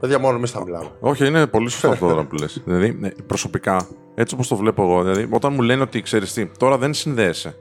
[0.01, 0.90] Παιδιά, μόνο εμείς θα μιλάμε.
[1.01, 2.62] Όχι, είναι πολύ σωστό αυτό τώρα που λες.
[2.64, 6.47] Δηλαδή, ε, προσωπικά, έτσι όπως το βλέπω εγώ, δηλαδή, όταν μου λένε ότι ξέρεις τι,
[6.47, 7.57] τώρα δεν συνδέεσαι.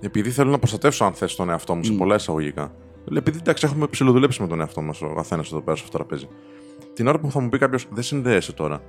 [0.00, 2.74] Επειδή θέλω να προστατεύσω, αν θες, τον εαυτό μου σε πολλά εισαγωγικά.
[3.04, 6.28] Λέω, Επειδή εντάξει, έχουμε ψηλοδουλέψει με τον εαυτό μας ο καθένας εδώ πέρα στο τραπέζι.
[6.92, 8.80] Την ώρα που θα μου πει κάποιος, δεν συνδέεσαι τώρα.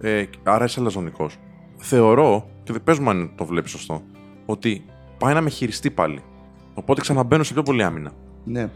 [0.00, 1.30] Ε, άρα είσαι αλαζονικό.
[1.76, 4.02] Θεωρώ, και δεν πες μου αν το βλέπεις σωστό,
[4.46, 4.84] ότι
[5.18, 6.22] πάει να με χειριστεί πάλι.
[6.74, 8.12] Οπότε ξαναμπαίνω σε πιο πολύ άμυνα.
[8.44, 8.70] Ναι.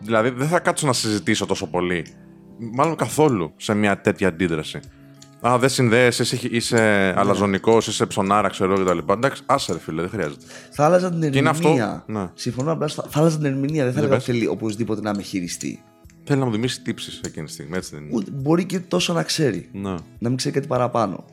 [0.00, 2.06] Δηλαδή δεν θα κάτσω να συζητήσω τόσο πολύ.
[2.58, 4.80] Μάλλον καθόλου σε μια τέτοια αντίδραση.
[5.40, 9.12] Α, δεν συνδέεσαι, είσαι, είσαι αλαζονικός, είσαι ψωνάρα, ξέρω εγώ κτλ.
[9.12, 10.44] Εντάξει, άσε ρε φίλε, δεν χρειάζεται.
[10.70, 12.04] Θα άλλαζα την είναι αυτό, ερμηνεία.
[12.06, 12.30] ναι.
[12.34, 13.84] Συμφωνώ απλά, θα, θα άλλαζα την ερμηνεία.
[13.84, 14.28] Δεν θα Ναι, έλεγα πες.
[14.28, 15.82] ότι θέλει οπωσδήποτε να με χειριστεί.
[16.24, 18.16] Θέλει να μου δημήσει τύψεις εκείνη τη στιγμή, έτσι δεν είναι.
[18.16, 19.68] Ούτε- Μπορεί και τόσο να ξέρει.
[19.72, 19.90] Ναι.
[20.18, 21.24] Να μην ξέρει κάτι παραπάνω.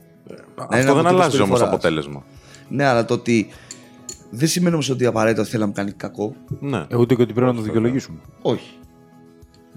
[0.56, 1.62] Αυτό ένα δεν αποτέλεσμα αλλάζει όμως το συμπεριφοράς.
[1.74, 2.24] αποτέλεσμα.
[2.70, 3.48] Ναι, αλλά το ότι
[4.30, 6.36] δεν σημαίνει όμως ότι απαραίτητα θέλει να μου κάνει κακό.
[6.60, 6.86] Ναι.
[6.90, 8.18] Ε, Ούτε και ότι πρέπει να το δικαιολογήσουμε.
[8.42, 8.78] Όχι.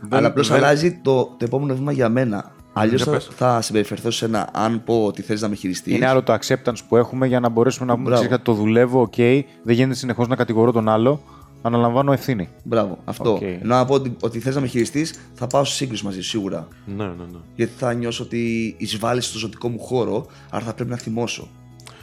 [0.00, 2.54] Δεν- αλλά απλώς δεν- αλλάζει το, το επόμενο βήμα για μένα.
[2.78, 3.28] Αλλιώς Για θα, πες.
[3.36, 5.94] θα συμπεριφερθώ σε ένα αν πω ότι θέλει να με χειριστείς.
[5.94, 8.20] Είναι άλλο το acceptance που έχουμε για να μπορέσουμε να πούμε Μπράβο.
[8.22, 9.14] ξέρεις κάτι, το δουλεύω, οκ,
[9.62, 11.20] δεν γίνεται συνεχώς να κατηγορώ τον άλλο,
[11.62, 12.48] αναλαμβάνω ευθύνη.
[12.64, 13.32] Μπράβο, αυτό.
[13.32, 13.40] Οκ.
[13.42, 16.28] Ενώ να πω ότι, ότι θες να με χειριστείς, θα πάω σε σύγκρουση μαζί σου
[16.28, 16.68] σίγουρα.
[16.86, 17.38] Ναι, ναι, ναι.
[17.54, 21.48] Γιατί θα νιώσω ότι εισβάλλεις στο ζωτικό μου χώρο, άρα θα πρέπει να θυμώσω.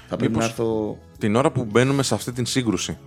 [0.07, 0.97] Θα πρέπει Μήπως- να έρθω.
[1.17, 2.97] Την ώρα που μπαίνουμε σε αυτή την σύγκρουση,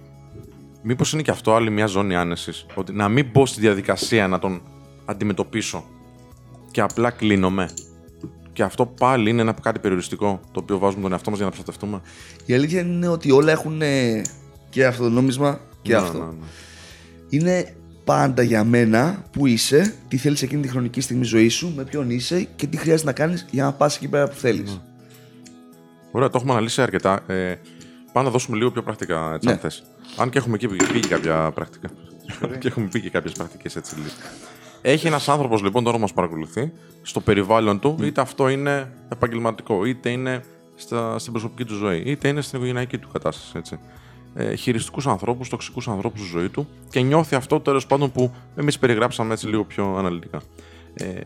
[0.83, 2.67] μήπως είναι και αυτό άλλη μια ζώνη άνεσης.
[2.75, 4.61] Ότι να μην μπω στη διαδικασία να τον
[5.05, 5.85] αντιμετωπίσω
[6.77, 7.69] και απλά κλείνομαι.
[8.53, 11.53] Και αυτό πάλι είναι ένα κάτι περιοριστικό το οποίο βάζουμε τον εαυτό μας για να
[11.53, 12.01] προστατευτούμε.
[12.47, 14.23] Η αλήθεια είναι ότι όλα έχουν ε,
[14.71, 16.19] και αυτό το νόμισμα και Ναι, αυτό.
[16.19, 16.47] ναι, ναι.
[17.29, 21.85] Είναι πάντα για μένα που είσαι, τι θέλεις εκείνη τη χρονική στιγμή ζωής σου, με
[21.85, 24.71] ποιον είσαι και τι χρειάζεται να κάνεις για να πας εκεί πέρα που θέλεις.
[24.71, 24.81] Ναι.
[26.11, 27.21] Ωραία, το έχουμε αναλύσει αρκετά.
[27.27, 27.55] Ε,
[28.13, 29.53] πάμε να δώσουμε λίγο πιο πρακτικά, έτσι, Ναι.
[29.53, 29.83] αν θες.
[30.17, 31.89] Αν και έχουμε εκεί πει και κάποια πρακτικά.
[32.61, 34.09] και έχουμε πει και κάποιες πρακτικές έτσι λίγο.
[34.89, 36.73] Έχει ένας άνθρωπος λοιπόν τώρα που μας παρακολουθεί
[37.03, 40.45] στο περιβάλλον του, είτε αυτό είναι επαγγελματικό, είτε είναι
[40.75, 43.53] στα, στην προσωπική του ζωή, είτε είναι στην οικογενειακή του κατάσταση.
[43.57, 43.79] Έτσι.
[44.35, 48.79] Ε, Χειριστικούς ανθρώπους, τοξικούς ανθρώπους στη ζωή του και νιώθει αυτό τέλος πάντων που εμείς
[48.79, 50.41] περιγράψαμε έτσι λίγο πιο αναλυτικά.
[50.95, 51.21] Ε,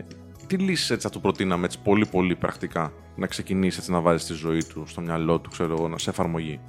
[0.46, 4.22] τι λύσεις έτσι θα του προτείναμε έτσι πολύ πολύ πρακτικά να ξεκινήσει έτσι να βάζει
[4.24, 6.60] στη ζωή του, στο μυαλό του, ξέρω εγώ, να- σε εφαρμογή.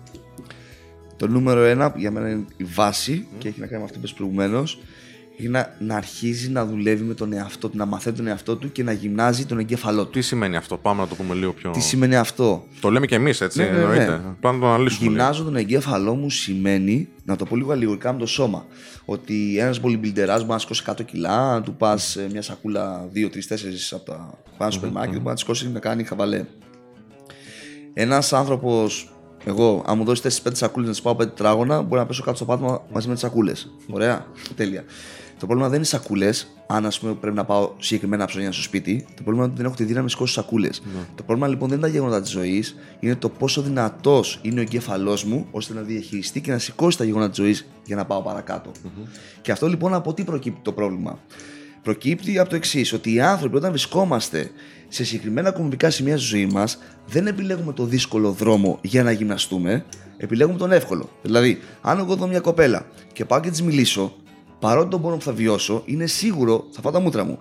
[1.17, 3.93] Το νούμερο ένα που για μένα είναι η βάση και έχει να κάνει με αυτό
[3.99, 4.79] που είπες προηγουμένως
[5.37, 8.71] είναι να, να αρχίζει να δουλεύει με τον εαυτό του, να μαθαίνει τον εαυτό του
[8.71, 10.09] και να γυμνάζει τον εγκέφαλό του.
[10.11, 11.71] Τι σημαίνει αυτό, πάμε να το πούμε λίγο πιο.
[11.71, 13.59] Τι σημαίνει αυτό; Το λέμε και εμείς, έτσι.
[13.59, 13.81] Ναι, ναι, ναι.
[13.81, 14.21] εννοείται.
[14.39, 15.09] Πάμε να το αναλύσουμε.
[15.09, 15.15] λίγο.
[15.15, 18.65] Γυμνάζω τον εγκέφαλό μου σημαίνει, να το πω λίγο αλληγορικά με το σώμα,
[19.05, 23.47] ότι ένας bodybuilderάς μπορεί να σηκώσει 100 κιλά, να του πας μια σακούλα 2, 3,
[23.47, 23.55] 4
[23.91, 26.45] από τα πάνω στο σούπερ μάρκετ, μπορεί να τη σηκώσει να κάνει χαβαλέ.
[27.93, 29.13] Ένας άνθρωπος,
[29.45, 32.35] εγώ, αν μου δώσει 4-5 σακούλες να τι πάω 5 τετράγωνα, μπορεί να πέσω κάτω
[32.35, 33.71] στο πάτωμα μαζί με τις σακούλες.
[33.89, 34.25] Ωραία,
[34.55, 34.83] τέλεια.
[35.39, 39.05] Το πρόβλημα δεν είναι σακούλες, αν ας πούμε πρέπει να πάω συγκεκριμένα ψώνια στο σπίτι.
[39.15, 40.81] Το πρόβλημα είναι ότι δεν έχω τη δύναμη να σηκώσω σακούλες.
[41.15, 44.61] Το πρόβλημα λοιπόν δεν είναι τα γεγονότα της ζωής, είναι το πόσο δυνατός είναι ο
[44.61, 48.21] εγκέφαλός μου ώστε να διαχειριστεί και να σηκώσει τα γεγονότα της ζωής για να πάω
[48.21, 48.71] παρακάτω.
[49.41, 51.19] Και αυτό λοιπόν από τι προκύπτει το πρόβλημα;
[51.83, 54.51] Προκύπτει από το εξής, ότι οι άνθρωποι όταν βρισκόμαστε
[54.93, 56.77] σε συγκεκριμένα κομβικά σημεία στη ζωή μας,
[57.07, 59.85] δεν επιλέγουμε το δύσκολο δρόμο για να γυμναστούμε,
[60.17, 61.09] επιλέγουμε τον εύκολο.
[61.21, 64.15] Δηλαδή, αν εγώ δω μια κοπέλα και πάω και της μιλήσω,
[64.59, 67.39] παρότι τον πόνο που θα βιώσω, είναι σίγουρο θα φάω τα μούτρα μου.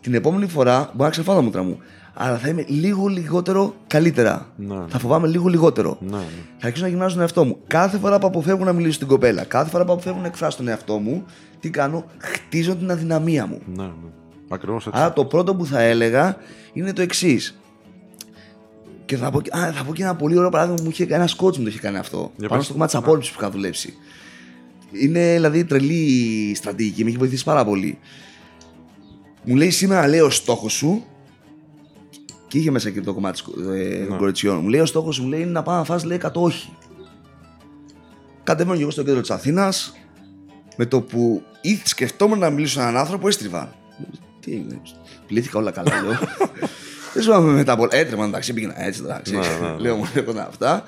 [0.00, 1.78] Την επόμενη φορά μπορεί να ξεφάω τα μούτρα μου.
[2.14, 4.46] Αλλά θα είμαι λίγο λιγότερο καλύτερα.
[4.56, 4.84] Ναι.
[4.88, 5.98] Θα φοβάμαι λίγο λιγότερο.
[6.00, 6.22] Ναι, ναι.
[6.58, 7.58] Θα αρχίσω να γυμνάζω τον εαυτό μου.
[7.66, 10.68] Κάθε φορά που αποφεύγω να μιλήσω στην κοπέλα, κάθε φορά που αποφεύγω να εκφράσω τον
[10.68, 11.24] εαυτό μου,
[11.60, 13.60] τι κάνω, χτίζω την αδυναμία μου.
[13.74, 14.19] ναι, ναι.
[14.52, 14.90] Ακριβώ έτσι.
[14.92, 16.36] Άρα το πρώτο που θα έλεγα
[16.72, 17.60] είναι το εξής.
[19.04, 21.36] Και θα πω, α, θα πω και ένα πολύ ωραίο παράδειγμα που μου είχε ένας
[21.36, 22.32] coach μου το είχε κάνει αυτό.
[22.36, 22.64] Για πάνω πες.
[22.64, 23.94] στο κομμάτι της απόρριψη που είχα δουλέψει.
[24.92, 27.98] Είναι δηλαδή τρελή στρατηγική, με έχει βοηθήσει πάρα πολύ.
[29.42, 31.04] Μου λέει σήμερα λέει ο στόχο σου.
[32.48, 33.42] Και είχε μέσα και το κομμάτι
[33.74, 34.56] ε, των κοριτσιών.
[34.56, 36.76] Μου λέει ο στόχος σου μου λέει, είναι να πάω να φας λέει 100 όχι.
[38.42, 39.94] Κατεβαίνω και εγώ στο κέντρο της Αθήνας.
[40.76, 43.79] Με το που ήδη σκεφτόμουν να μιλήσω σε έναν άνθρωπο, έστριβα.
[44.40, 44.80] Τι έγινε,
[45.26, 46.18] πλήθηκα όλα καλά, λέω.
[47.12, 47.86] Δεν σου είπαμε μετά από.
[47.90, 49.32] Έτρεμα εντάξει, πήγαινα έτσι, εντάξει.
[49.36, 49.78] Ναι, ναι, ναι.
[49.78, 50.84] Λέω μου έκανα αυτά.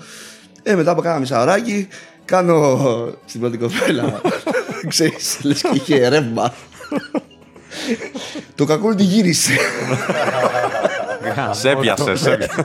[0.63, 1.89] Ε, μετά από κάνα μισάωράκι,
[2.25, 2.79] κάνω
[3.25, 4.21] στην πρώτη κοπέλα.
[4.89, 6.55] Ξέρεις, λες και είχε ρεύμα.
[8.55, 9.53] Το κακό είναι ότι γύρισε.
[11.51, 12.65] Σε έπιασες, σε έπιασες.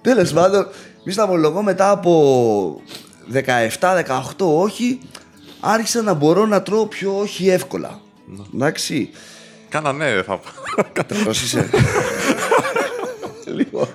[0.00, 0.68] Τέλος πάντων,
[1.04, 2.82] μη σταυρολογώ μετά από
[3.32, 3.42] 17-18
[4.36, 5.00] όχι,
[5.60, 8.00] άρχισα να μπορώ να τρώω πιο όχι εύκολα.
[8.54, 9.10] Εντάξει.
[9.68, 11.02] Κάνα ναι, θα πω.
[11.06, 11.70] Τρελός είσαι.
[13.54, 13.88] λοιπόν.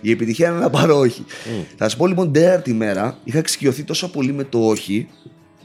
[0.00, 1.24] Η επιτυχία είναι να πάρω όχι.
[1.76, 5.08] Θα σα πω λοιπόν τέταρτη μέρα είχα εξοικειωθεί τόσο πολύ με το όχι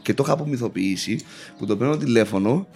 [0.02, 1.20] και το είχα απομυθοποιήσει
[1.58, 2.68] που το παίρνω τηλέφωνο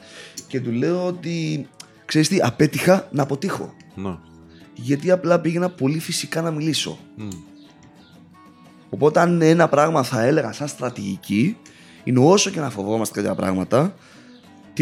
[0.48, 1.68] και του λέω ότι
[2.06, 3.74] ξέρεις τι, απέτυχα να αποτύχω.
[3.96, 4.18] Ναι.
[4.74, 7.00] Γιατί απλά πήγαινα πολύ φυσικά να μιλήσω.
[8.90, 11.58] Οπότε αν ένα πράγμα θα έλεγα σαν στρατηγική
[12.04, 13.96] είναι όσο και να φοβόμαστε κάποια πράγματα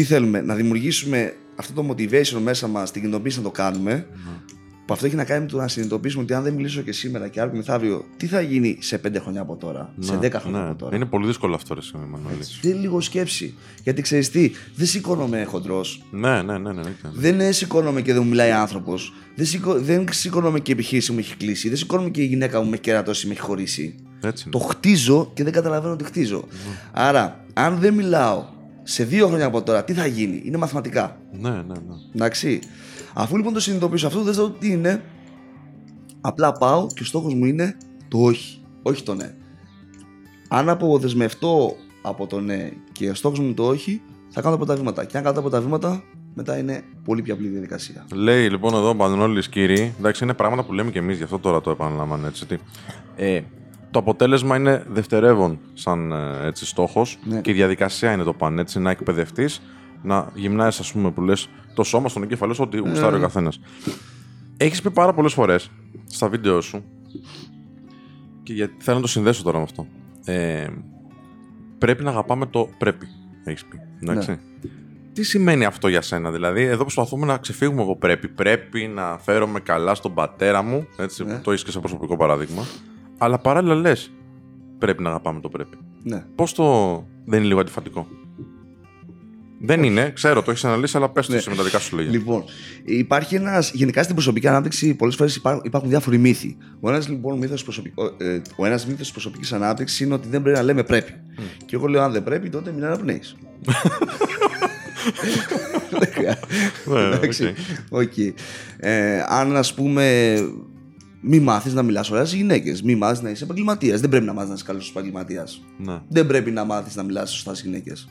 [0.00, 4.06] τι θέλουμε, να δημιουργήσουμε αυτό το motivation μέσα μας, την κινητοποίηση να το κάνουμε
[4.86, 7.28] που αυτό έχει να κάνει με το να συνειδητοποιήσουμε ότι αν δεν μιλήσω και σήμερα
[7.28, 10.60] και αύριο μεθαύριο τι θα γίνει σε πέντε χρόνια από τώρα, σε Ναι, 10 χρόνια
[10.60, 10.68] ναι.
[10.68, 12.44] από τώρα; Είναι πολύ δύσκολο αυτό, ρε Μανώλη.
[12.62, 13.54] Δεν είναι λίγο σκέψη.
[13.82, 16.02] Γιατί ξέρεις τι, δεν σηκώνομαι χοντρός.
[16.10, 16.82] Ναι, ναι, ναι, ναι.
[16.82, 16.92] ναι.
[17.12, 19.12] Δεν σηκώνομαι και δεν μου μιλάει άνθρωπος.
[19.34, 21.68] Δεν, σηκώ, δεν σηκώνομαι και η επιχείρηση μου έχει κλείσει.
[21.68, 23.94] Δεν σηκώνομαι και η γυναίκα μου με έχει κερατώσει ή με έχει χωρίσει.
[24.22, 24.58] Έτσι είναι.
[24.58, 26.44] Το χτίζω και δεν καταλαβαίνω ότι χτίζω.
[26.92, 31.20] Άρα, αν δεν μιλάω σε δύο χρόνια από τώρα, τι θα γίνει; Είναι μαθηματικά.
[31.32, 31.94] Ναι, ναι, ναι.
[32.14, 32.60] Εντάξει.
[33.14, 35.02] Αφού λοιπόν το συνειδητοποιήσω αυτό, δεν ξέρω τι είναι.
[36.20, 37.76] Απλά πάω και ο στόχος μου είναι
[38.08, 38.62] το όχι.
[38.82, 39.34] Όχι το ναι.
[40.48, 44.64] Αν αποδεσμευτώ από το ναι και ο στόχος μου είναι το όχι, θα κάνω τα
[44.64, 45.04] πρώτα βήματα.
[45.04, 46.02] Και αν κάνω τα πρώτα βήματα,
[46.34, 48.06] μετά είναι πολύ πιο απλή διαδικασία.
[48.14, 51.38] Λέει λοιπόν εδώ ο Παντενόλη κύριοι, εντάξει είναι πράγματα που λέμε και εμείς, γι' αυτό
[51.38, 52.44] τώρα το επαναλαμβάνω έτσι.
[52.44, 52.58] ότι,
[53.16, 53.40] ε,
[53.90, 57.40] το αποτέλεσμα είναι δευτερεύον σαν ε, έτσι, στόχος Ναι.
[57.40, 59.62] και η διαδικασία είναι το πάνε, έτσι, να εκπαιδευτείς,
[60.02, 63.60] να γυμνάσει, ας πούμε, που λες το σώμα στον εγκέφαλό σου, ό,τι γουστάρει ο καθένας.
[64.56, 65.70] Έχεις πει πάρα πολλές φορές
[66.06, 66.84] στα βίντεο σου
[68.42, 69.86] και γιατί θέλω να το συνδέσω τώρα με αυτό.
[70.24, 70.66] Ε,
[71.78, 73.06] πρέπει να αγαπάμε το πρέπει,
[73.44, 73.80] έχεις πει.
[74.02, 74.38] Εντάξει.
[75.12, 78.28] Τι σημαίνει αυτό για σένα, δηλαδή, εδώ προσπαθούμε να ξεφύγουμε από πρέπει.
[78.28, 81.34] Πρέπει να φέρομαι καλά στον πατέρα μου, έτσι, Ναι.
[81.34, 82.62] που το έχεις και σε προσωπικό παράδειγμα.
[83.22, 84.12] Αλλά παράλληλα λες,
[84.78, 85.76] πρέπει να αγαπάμε το πρέπει.
[86.02, 86.24] Ναι.
[86.34, 86.94] Πώς το.
[87.24, 88.06] δεν είναι λίγο αντιφατικό;
[89.60, 91.38] Δεν είναι, ξέρω, το έχεις αναλύσει, αλλά πες το Ναι.
[91.38, 92.10] εσύ με τα δικά σου λόγια.
[92.10, 92.44] Λοιπόν,
[92.84, 93.72] υπάρχει ένας.
[93.72, 96.56] Γενικά στην προσωπική ανάπτυξη, πολλές φορές υπάρχουν, υπάρχουν διάφοροι μύθοι.
[96.80, 100.56] Ο ένας λοιπόν μύθος προσωπικό, ε, ο ένας μύθος προσωπικής ανάπτυξης είναι ότι δεν πρέπει
[100.56, 101.12] να λέμε πρέπει.
[101.66, 103.36] Και εγώ λέω, αν δεν πρέπει, τότε μην αναπνέεις.
[105.98, 107.54] Ναι, Εντάξει.
[107.90, 108.00] οκ.
[108.00, 108.12] Οκ.
[108.76, 110.34] Ε, αν ας πούμε.
[111.20, 112.82] Μη μάθεις να μιλάς ωραία στις γυναίκες.
[112.82, 114.00] Μη μάθεις να είσαι επαγγελματίας.
[114.00, 115.62] Δεν πρέπει να μάθεις να είσαι καλός επαγγελματίας.
[115.78, 115.98] Ναι.
[116.08, 118.08] Δεν πρέπει να μάθεις να μιλάς σωστά στις γυναίκες.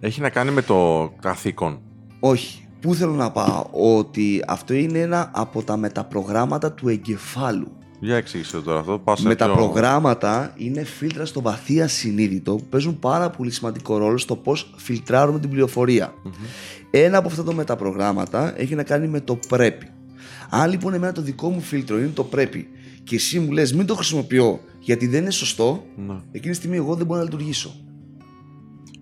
[0.00, 1.80] Έχει να κάνει με το καθήκον.
[2.20, 2.60] Όχι.
[2.80, 7.72] Πού θέλω να πάω, ότι αυτό είναι ένα από τα μεταπρογράμματα του εγκεφάλου.
[8.00, 8.98] Για εξήγησε τώρα αυτό.
[8.98, 13.96] Πάσα Με τα πιο- προγράμματα είναι φίλτρα στο βαθύ ασυνείδητο που παίζουν πάρα πολύ σημαντικό
[13.98, 16.12] ρόλο στο πώς φιλτράρουμε την πληροφορια
[16.90, 19.86] Ένα από αυτά τα μεταπρογράμματα έχει να κάνει με το πρέπει.
[20.50, 22.68] Αν λοιπόν εμένα το δικό μου φίλτρο είναι το πρέπει
[23.04, 26.14] και εσύ μου λες μην το χρησιμοποιώ γιατί δεν είναι σωστό, Ναι.
[26.32, 27.70] εκείνη τη στιγμή εγώ δεν μπορώ να λειτουργήσω.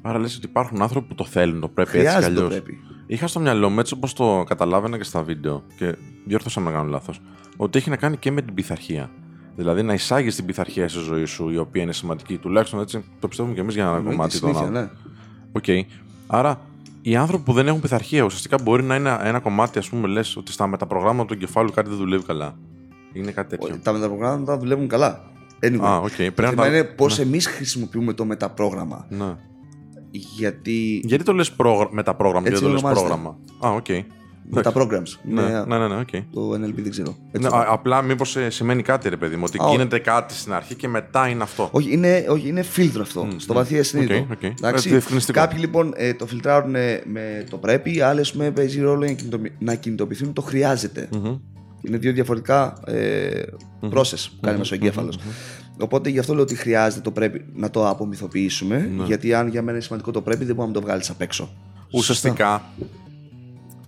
[0.02, 2.61] Άρα λες ότι υπάρχουν άνθρωποι που το θέλουν, το πρέπει έτσι κι Χρειάζεται το αλλιώς.
[2.62, 2.78] πρέπει.
[3.07, 6.70] Είχα στο μυαλό μου έτσι όπως το καταλάβαινα και στα βίντεο και διόρθωσέ με αν
[6.70, 7.20] κάνω λάθος.
[7.57, 9.11] Ότι έχει να κάνει και με την πειθαρχία.
[9.57, 12.37] Δηλαδή να εισάγεις την πειθαρχία στη ζωή σου, η οποία είναι σημαντική.
[12.38, 14.83] Τουλάχιστον έτσι το πιστεύουμε και εμείς για ένα Εννοείται, κομμάτι των συνήθεια, άλλων.
[14.83, 14.90] ναι.
[15.52, 15.87] Οκ.
[16.26, 16.61] Άρα
[17.06, 20.36] οι άνθρωποι που δεν έχουν πειθαρχία ουσιαστικά μπορεί να είναι ένα κομμάτι, ας πούμε, λες
[20.36, 22.54] ότι στα μεταπρογράμματα του εγκεφάλου κάτι δεν δουλεύει καλά.
[23.12, 23.78] Είναι κάτι τέτοιο.
[23.82, 25.20] Τα μεταπρογράμματα δουλεύουν καλά.
[25.60, 25.78] Anyway.
[25.80, 26.08] Α, οκ.
[26.16, 27.24] Πρέπει Το να θέμα τα- είναι πώς ναι.
[27.24, 29.06] εμείς χρησιμοποιούμε το μεταπρόγραμμα.
[29.08, 29.36] Ναι.
[30.10, 31.00] Γιατί.
[31.04, 31.54] Γιατί το λες
[31.90, 33.06] μεταπρόγραμμα, Έτσι γιατί το λες ονομάζεται.
[33.06, 33.38] πρόγραμμα.
[33.66, 33.86] Α, οκ.
[34.50, 35.18] Meta programs.
[35.24, 36.09] Ναι, Είναι ναι, ναι, ναι, οκ.
[36.33, 37.16] Το NLP δεν ξέρω.
[37.33, 40.35] Ναι, Έτσι α- απλά μήπως σημαίνει κάτι, ρε παιδί μου, ότι Α, ό- γίνεται κάτι
[40.35, 41.68] στην αρχή και μετά είναι αυτό.
[41.72, 43.28] Όχι, είναι, όχι, είναι φίλτρο αυτό.
[43.37, 44.14] στο βαθύ ασυνείδητο.
[44.14, 44.42] Οκ, οκ.
[44.42, 44.88] Εντάξει.
[44.88, 45.40] Ε, διευκρινιστικό.
[45.40, 46.70] Κάποιοι λοιπόν ε, το φιλτράρουν
[47.04, 51.09] με το πρέπει, άλλοι ας πούμε, παίζει ρόλο να, κινητοποιη- να κινητοποιηθούν το χρειάζεται.
[51.83, 53.42] Είναι δύο διαφορετικά ε,
[53.90, 55.18] process που κάνει μέσα ο εγκέφαλος.
[55.78, 58.90] Οπότε γι' αυτό λέω ότι χρειάζεται το πρέπει να το απομυθοποιήσουμε.
[58.96, 59.04] Ναι.
[59.04, 61.50] Γιατί αν για μένα είναι σημαντικό το πρέπει, δεν μπορεί να το βγάλεις απ' έξω.
[61.92, 62.62] Ουσιαστικά,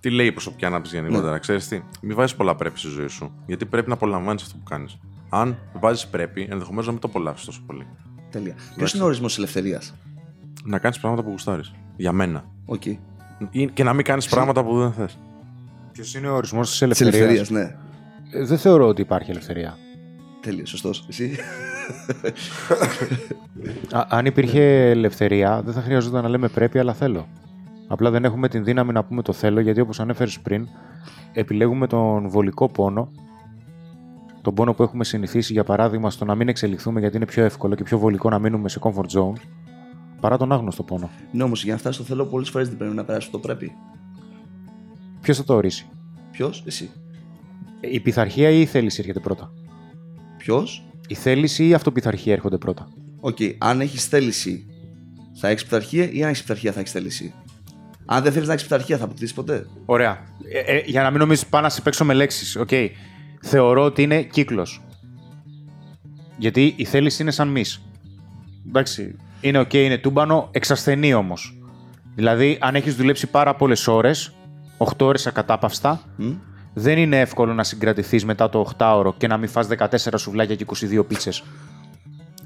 [0.07, 1.39] τι λέει η προσωπική ανάπτυξη γενικότερα, Ναι.
[1.39, 3.33] ξέρεις τι; Μην βάζεις πολλά πρέπει στη ζωή σου.
[3.47, 4.99] Γιατί πρέπει να απολαμβάνεις αυτό που κάνεις.
[5.29, 7.87] Αν βάζεις πρέπει, ενδεχομένως να μην το απολαύσεις τόσο πολύ.
[8.31, 8.55] Τέλεια.
[8.77, 9.95] Ποιος είναι ο ορισμός ελευθερίας;
[10.65, 11.73] Να κάνεις πράγματα που γουστάρεις.
[11.97, 12.45] Για μένα.
[12.65, 12.81] Οκ.
[12.81, 12.99] Τη
[13.51, 15.19] Ή- Και να μην κάνεις πράγματα που δεν θες.
[15.93, 17.77] Ποιος είναι ο ορισμός της ελευθερίας; ελευθερίας, ναι.
[18.45, 19.77] Δεν θεωρώ ότι υπάρχει ελευθερία.
[20.41, 21.05] Τέλεια, σωστός.
[21.09, 21.37] Εσύ;
[23.97, 27.29] Α, αν υπήρχε ελευθερία, δεν θα χρειαζόταν να λέμε πρέπει, αλλά θέλω.
[27.89, 30.69] Απλά δεν έχουμε την δύναμη να πούμε το θέλω, γιατί όπως ανέφερες πριν,
[31.33, 33.11] επιλέγουμε τον βολικό πόνο,
[34.43, 37.75] τον πόνο που έχουμε συνηθίσει, για παράδειγμα, στο να μην εξελιχθούμε, γιατί είναι πιο εύκολο
[37.75, 39.41] και πιο βολικό να μείνουμε σε comfort zone,
[40.21, 41.11] παρά τον άγνωστο πόνο.
[41.33, 43.73] ναι, όμως για να φτάσει στο θέλω, πολλές φορές δεν πρέπει να περάσει το πρέπει.
[45.21, 45.87] Ποιος θα το ορίσει,
[46.31, 46.91] Ποιος, εσύ.
[47.81, 49.53] Η πειθαρχία ή η θέληση έρχεται πρώτα;
[50.37, 52.89] Ποιος; Η θέληση ή η αυτοπειθαρχία έρχονται πρώτα;
[53.21, 54.67] Οκ, αν έχεις θέληση,
[55.35, 57.35] θα έχεις πειθαρχία ή αν έχεις πειθαρχία, θα έχεις θέληση;
[58.07, 59.67] Αν δεν θέλεις να έχεις πειθαρχία, θα αποκτήσει ποτέ.
[59.85, 60.19] Ωραία.
[60.53, 62.57] Ε, ε, για να μην νομίζεις πάνω να σε παίξω με λέξεις.
[62.57, 62.69] Οκ.
[63.41, 64.83] Θεωρώ ότι είναι κύκλος.
[66.37, 67.65] Γιατί η θέληση είναι σαν μη.
[68.69, 69.17] Εντάξει.
[69.41, 71.59] Είναι οκ, είναι τούμπανο, εξασθενεί όμως.
[72.15, 74.35] Δηλαδή, αν έχεις δουλέψει πάρα πολλές ώρες,
[74.79, 76.33] 8 ώρες ακατάπαυστα, Μμ.
[76.75, 80.65] δεν είναι εύκολο να συγκρατηθείς μετά το 8ωρο και να μην φας 14 σουβλάκια και
[80.65, 81.43] 22 πίτσες.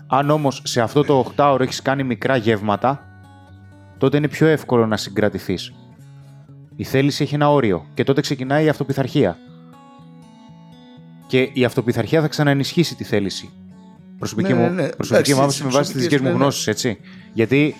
[0.07, 3.10] Αν όμως σε αυτό το 8ωρο έχεις κάνει μικρά γεύματα,
[4.00, 5.72] τότε είναι πιο εύκολο να συγκρατηθείς.
[6.76, 9.38] Η θέληση έχει ένα όριο και τότε ξεκινάει η αυτοπειθαρχία.
[11.26, 13.50] Και η αυτοπιθαρχία θα ξαναενισχύσει τη θέληση.
[14.18, 14.88] Προσωπική Ναι, μου, ναι, ναι.
[14.88, 16.38] προσωπική Εντάξει, μου άποψη με βάση τις προσωπικές, δικές μου ναι, ναι.
[16.42, 16.98] γνώσεις, έτσι.
[17.32, 17.74] Γιατί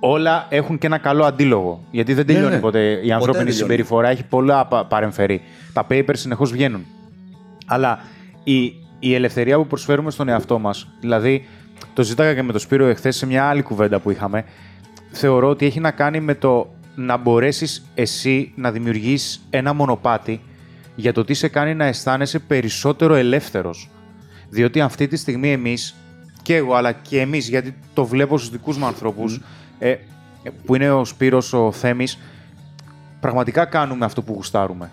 [0.00, 1.84] όλα έχουν και ένα καλό αντίλογο.
[1.90, 2.60] Γιατί δεν τελειώνει ναι.
[2.60, 2.80] ποτέ.
[2.90, 3.52] Η Ποτέ ανθρώπινη δεν τελειώνει.
[3.70, 5.42] συμπεριφορά έχει πολλά πα- παρεμφερεί.
[5.72, 6.84] Τα papers συνεχώς βγαίνουν.
[7.66, 7.98] Αλλά
[8.44, 8.64] η,
[8.98, 11.44] η ελευθερία που προσφέρουμε στον εαυτό μας, δηλαδή
[11.94, 14.44] το ζήταγα και με τον Σπύρο εχθές σε μια άλλη κουβέντα που είχαμε,
[15.12, 20.40] θεωρώ ότι έχει να κάνει με το να μπορέσεις εσύ να δημιουργήσει ένα μονοπάτι
[20.94, 23.90] για το τι σε κάνει να αισθάνεσαι περισσότερο ελεύθερος.
[24.48, 25.94] Διότι αυτή τη στιγμή εμείς,
[26.42, 29.40] και εγώ αλλά και εμείς, γιατί το βλέπω στους δικούς μου ανθρώπους,
[29.78, 29.94] ε,
[30.64, 32.18] που είναι ο Σπύρος, ο Θέμης,
[33.20, 34.90] πραγματικά κάνουμε αυτό που γουστάρουμε.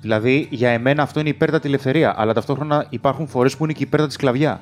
[0.00, 3.82] Δηλαδή, για εμένα αυτό είναι η υπέρτατη ελευθερία, αλλά ταυτόχρονα υπάρχουν φορές που είναι και
[3.82, 4.60] η υπέρτατη σκλαβιά.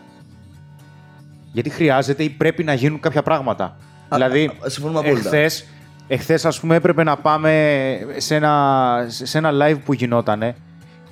[1.52, 3.76] Γιατί χρειάζεται ή πρέπει να γίνουν κάποια πράγματα.
[4.12, 5.20] Δηλαδή, α, συμφωνούμε απόλυτα.
[5.36, 5.64] εχθές,
[6.08, 7.50] εχθές, ας πούμε, έπρεπε να πάμε
[8.16, 10.54] σε ένα, σε ένα live που γινότανε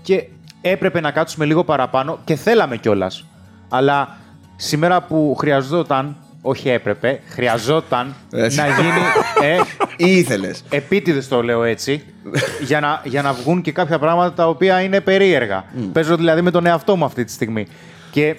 [0.02, 0.24] και
[0.60, 3.24] έπρεπε να κάτσουμε λίγο παραπάνω και θέλαμε κιόλας.
[3.68, 4.16] Αλλά
[4.56, 8.58] σήμερα που χρειαζόταν, όχι έπρεπε, χρειαζόταν Έτσι.
[8.58, 9.00] να γίνει.
[9.42, 9.60] Ε,
[10.08, 10.64] Ή ήθελες.
[10.70, 12.02] Επίτηδες το λέω έτσι,
[12.68, 15.64] για να, για να βγουν και κάποια πράγματα τα οποία είναι περίεργα.
[15.92, 17.66] Παίζω δηλαδή με τον εαυτό μου αυτή τη στιγμή.
[18.10, 18.36] Και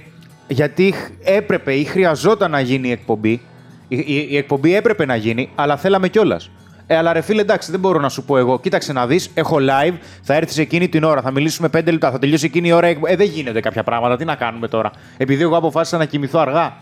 [0.47, 3.41] γιατί χ- έπρεπε ή χρειαζόταν να γίνει η εκπομπή,
[3.88, 6.50] η, η- η εκπομπή έπρεπε να γίνει, αλλά θέλαμε κιόλας.
[6.90, 8.60] Ε, αλλά ρε φίλε, εντάξει, δεν μπορώ να σου πω εγώ.
[8.60, 12.19] Κοίταξε να δεις, έχω live, θα έρθεις εκείνη την ώρα, θα μιλήσουμε 5 λεπτά, θα
[12.19, 12.88] τελειώσει εκείνη η ώρα.
[12.88, 14.15] η εκπο- Ε, δεν γίνονται κάποια πράγματα.
[14.17, 14.92] Τι να κάνουμε τώρα.
[15.17, 16.77] Επειδή εγώ αποφάσισα να κοιμηθώ αργά.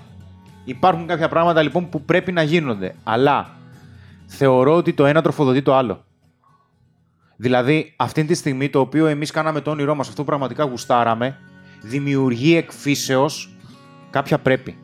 [0.66, 2.96] Υπάρχουν κάποια πράγματα λοιπόν που πρέπει να γίνονται.
[3.04, 3.50] Αλλά
[4.26, 6.04] θεωρώ ότι το ένα τροφοδοτεί το άλλο.
[7.38, 11.38] Δηλαδή, αυτή τη στιγμή το οποίο εμείς κάναμε το όνειρό μας, αυτό που πραγματικά γουστάραμε,
[11.82, 13.56] δημιουργεί εκφύσεως
[14.10, 14.78] κάποια πρέπει.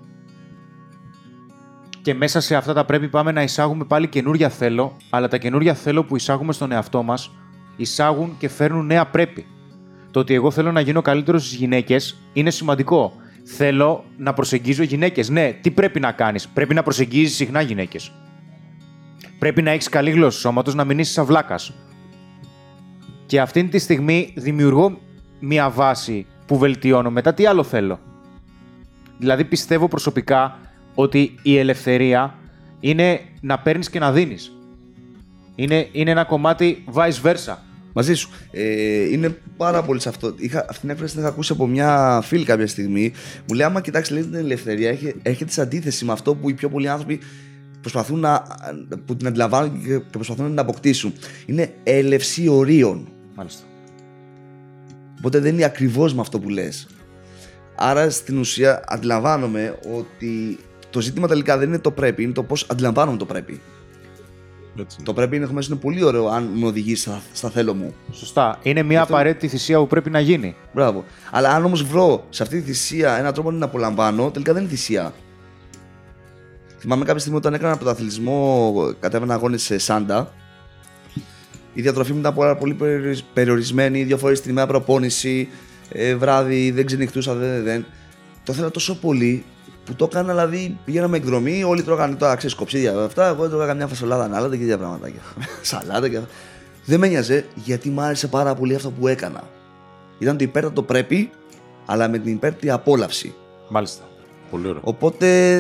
[2.02, 5.74] Και μέσα σε αυτά τα πρέπει πάμε να εισάγουμε πάλι καινούρια θέλω, αλλά τα καινούρια
[5.74, 7.32] θέλω που εισάγουμε στον εαυτό μας,
[7.76, 9.46] εισάγουν και φέρνουν νέα πρέπει.
[10.12, 13.14] Το ότι εγώ θέλω να γίνω καλύτερος στις γυναίκες είναι σημαντικό.
[13.44, 15.30] Θέλω να προσεγγίζω γυναίκες.
[15.30, 18.12] Ναι, τι πρέπει να κάνεις; Πρέπει να προσεγγίζεις συχνά γυναίκες.
[19.40, 21.60] Πρέπει να έχεις καλή γλώσσα σώματος, να μην είσαι αυλάκα.
[23.26, 24.98] Και αυτή τη στιγμή δημιουργώ
[25.40, 27.10] μία βάση που βελτιώνω.
[27.10, 28.00] Μετά τι άλλο θέλω;
[29.18, 30.60] Δηλαδή πιστεύω προσωπικά
[30.96, 32.36] ότι η ελευθερία
[32.80, 34.52] είναι να παίρνεις και να δίνεις.
[35.56, 37.56] Είναι, είναι ένα κομμάτι vice versa.
[37.94, 38.30] Μαζί σου.
[38.52, 40.34] Ε, είναι πάρα πολύ σε αυτό.
[40.38, 43.12] Είχα, αυτή την έκφραση την είχα ακούσει από μια φίλη κάποια στιγμή.
[43.48, 46.54] Μου λέει: Άμα κοιτάξεις, λέει την ελευθερία, έχει, έχετε σε αντίθεση με αυτό που οι
[46.54, 47.20] πιο πολλοί άνθρωποι
[47.82, 48.44] προσπαθούν να,
[49.06, 51.14] που την αντιλαμβάνουν και προσπαθούν να την αποκτήσουν.
[51.46, 53.08] Είναι έλευση ορίων.
[53.36, 53.64] Μάλιστα.
[55.18, 56.88] Οπότε δεν είναι ακριβώς με αυτό που λες.
[57.76, 60.58] Άρα στην ουσία αντιλαμβάνομαι ότι
[60.92, 63.62] το ζήτημα τελικά δεν είναι το πρέπει, είναι το πώς αντιλαμβάνομαι το πρέπει.
[64.80, 64.98] Έτσι.
[65.04, 67.94] Το πρέπει είναι, είναι πολύ ωραίο αν με οδηγήσει στα, στα θέλω μου.
[68.12, 68.60] Σωστά.
[68.64, 70.56] Είναι μια Αυτό- απαραίτητη θυσία που πρέπει να γίνει.
[70.74, 71.06] Μπράβο.
[71.32, 74.62] Αλλά αν όμως βρω σε αυτή τη θυσία έναν τρόπο να την απολαμβάνω, τελικά δεν
[74.62, 75.14] είναι θυσία.
[76.80, 80.34] Θυμάμαι κάποια στιγμή όταν έκανα πρωταθλητισμό, κατέβαινα αγώνες σε Σάντα.
[81.74, 85.48] Η διατροφή μου ήταν πάρα πολύ περιορισ- περιορισμένη, δύο φορές την ημέρα προπόνηση,
[85.90, 87.86] ε, βράδυ, δεν ξενυχτούσα, δεν, δεν, δεν.
[88.44, 89.44] Το ήθελα τόσο πολύ
[89.86, 93.28] που το έκανα, δηλαδή πηγαίναμε εκδρομή, όλοι τρώγανε τώρα ξέρεις κοψίδια αυτά.
[93.28, 95.22] Εγώ τρώγα μια φασολάδα ανάλατα και τέτοια πραγματάκια.
[95.62, 96.30] Σαλάτα και αυτά.
[96.86, 99.44] Δεν με νοιάζε γιατί μου άρεσε πάρα πολύ αυτό που έκανα.
[100.20, 101.30] Ήταν το υπέρτατο πρέπει,
[101.86, 103.34] αλλά με την υπέρτατη απόλαυση.
[103.70, 104.04] Μάλιστα.
[104.52, 104.82] Πολύ ωραίο.
[104.84, 105.58] Οπότε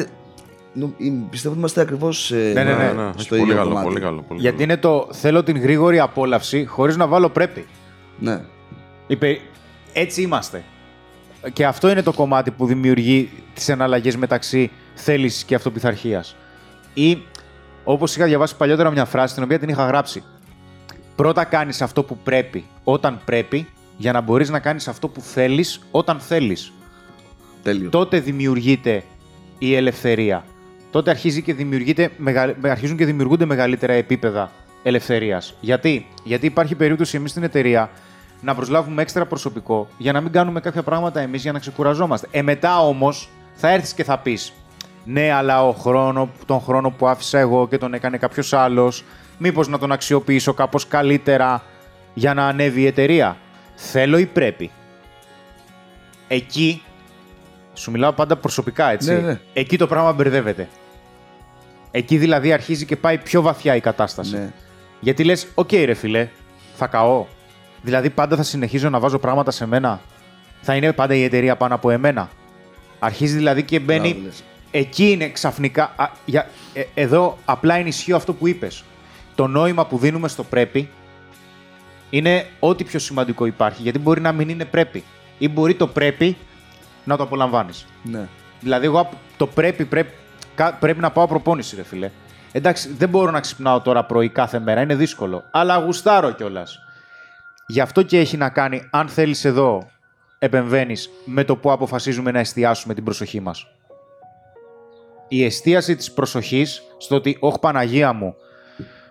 [0.73, 3.09] νο- ε, πιστεύω ότι είμαστε ακριβώς Ναι, ναι, ναι.
[3.15, 3.87] έχει στο πολύ ίδιο καλό, κομμάτι.
[3.87, 4.21] πολύ καλό.
[4.27, 4.71] Πολύ Γιατί καλό.
[4.71, 7.65] είναι το θέλω την γρήγορη απόλαυση χωρίς να βάλω πρέπει.
[8.19, 8.41] Ναι.
[9.07, 9.39] Είπε,
[9.93, 10.63] έτσι είμαστε.
[11.53, 16.35] Και αυτό είναι το κομμάτι που δημιουργεί τις εναλλαγές μεταξύ θέλησης και αυτοπιθαρχίας.
[16.93, 17.17] Ή,
[17.83, 20.23] όπως είχα διαβάσει παλιότερα μια φράση, την οποία την είχα γράψει.
[21.15, 23.67] Πρώτα κάνεις αυτό που πρέπει, όταν πρέπει,
[23.97, 26.71] για να μπορείς να κάνεις αυτό που θέλεις, όταν θέλεις.
[27.63, 27.89] Τέλειο.
[27.89, 29.03] Τότε δημιουργείται
[29.57, 30.43] η ελευθερία.
[30.91, 34.51] Τότε αρχίζει και δημιουργείται, μεγα- αρχίζουν και δημιουργούνται μεγαλύτερα επίπεδα
[34.83, 35.53] ελευθερίας.
[35.59, 37.89] Γιατί; Γιατί υπάρχει περίπτωση εμείς στην εταιρεία
[38.41, 42.27] να προσλάβουμε έξτρα προσωπικό για να μην κάνουμε κάποια πράγματα εμείς για να ξεκουραζόμαστε.
[42.31, 44.53] Ε, μετά όμως θα έρθεις και θα πεις
[45.05, 49.03] ναι, αλλά ο χρόνο, τον χρόνο που άφησα εγώ και τον έκανε κάποιος άλλος,
[49.37, 51.63] μήπως να τον αξιοποιήσω κάπως καλύτερα
[52.13, 53.37] για να ανέβει η εταιρεία;
[53.75, 54.71] Θέλω ή πρέπει;
[56.27, 56.81] Εκεί,
[57.73, 59.13] σου μιλάω πάντα προσωπικά, έτσι.
[59.13, 59.39] Ναι, ναι.
[59.53, 60.67] Εκεί το πράγμα μπερδεύεται.
[61.91, 64.35] Εκεί δηλαδή αρχίζει και πάει πιο βαθιά η κατάσταση.
[64.35, 64.51] Ναι.
[64.99, 66.27] Γιατί λες, οκ ρε φίλε,
[66.75, 67.25] θα καώ.
[67.81, 69.99] Δηλαδή πάντα θα συνεχίζω να βάζω πράγματα σε μένα.
[70.61, 72.29] Θα είναι πάντα η εταιρεία πάνω από εμένα.
[72.99, 74.09] Αρχίζει δηλαδή και μπαίνει.
[74.09, 74.43] Μπράβο, λες.
[74.71, 75.93] εκεί είναι ξαφνικά.
[75.95, 78.83] α, για, ε, εδώ απλά ενισχύω αυτό που είπες.
[79.35, 80.89] Το νόημα που δίνουμε στο πρέπει
[82.09, 83.81] είναι ό,τι πιο σημαντικό υπάρχει.
[83.81, 85.03] Γιατί μπορεί να μην είναι πρέπει.
[85.37, 86.37] Ή μπορεί το πρέπει
[87.03, 87.85] να το απολαμβάνεις.
[88.03, 88.27] ναι.
[88.59, 90.11] Δηλαδή, εγώ απ- το πρέπει, πρέπει,
[90.55, 92.09] κα- πρέπει να πάω προπόνηση, ρε φιλέ.
[92.51, 95.43] Εντάξει, δεν μπορώ να ξυπνάω τώρα πρωί κάθε μέρα, είναι δύσκολο.
[95.51, 96.79] Αλλά γουστάρω κιόλας.
[97.71, 99.89] Γι' αυτό και έχει να κάνει, αν θέλεις εδώ,
[100.39, 103.67] επεμβαίνεις με το που αποφασίζουμε να εστιάσουμε την προσοχή μας.
[105.27, 108.35] Η εστίαση της προσοχής στο ότι, ωχ Παναγία μου,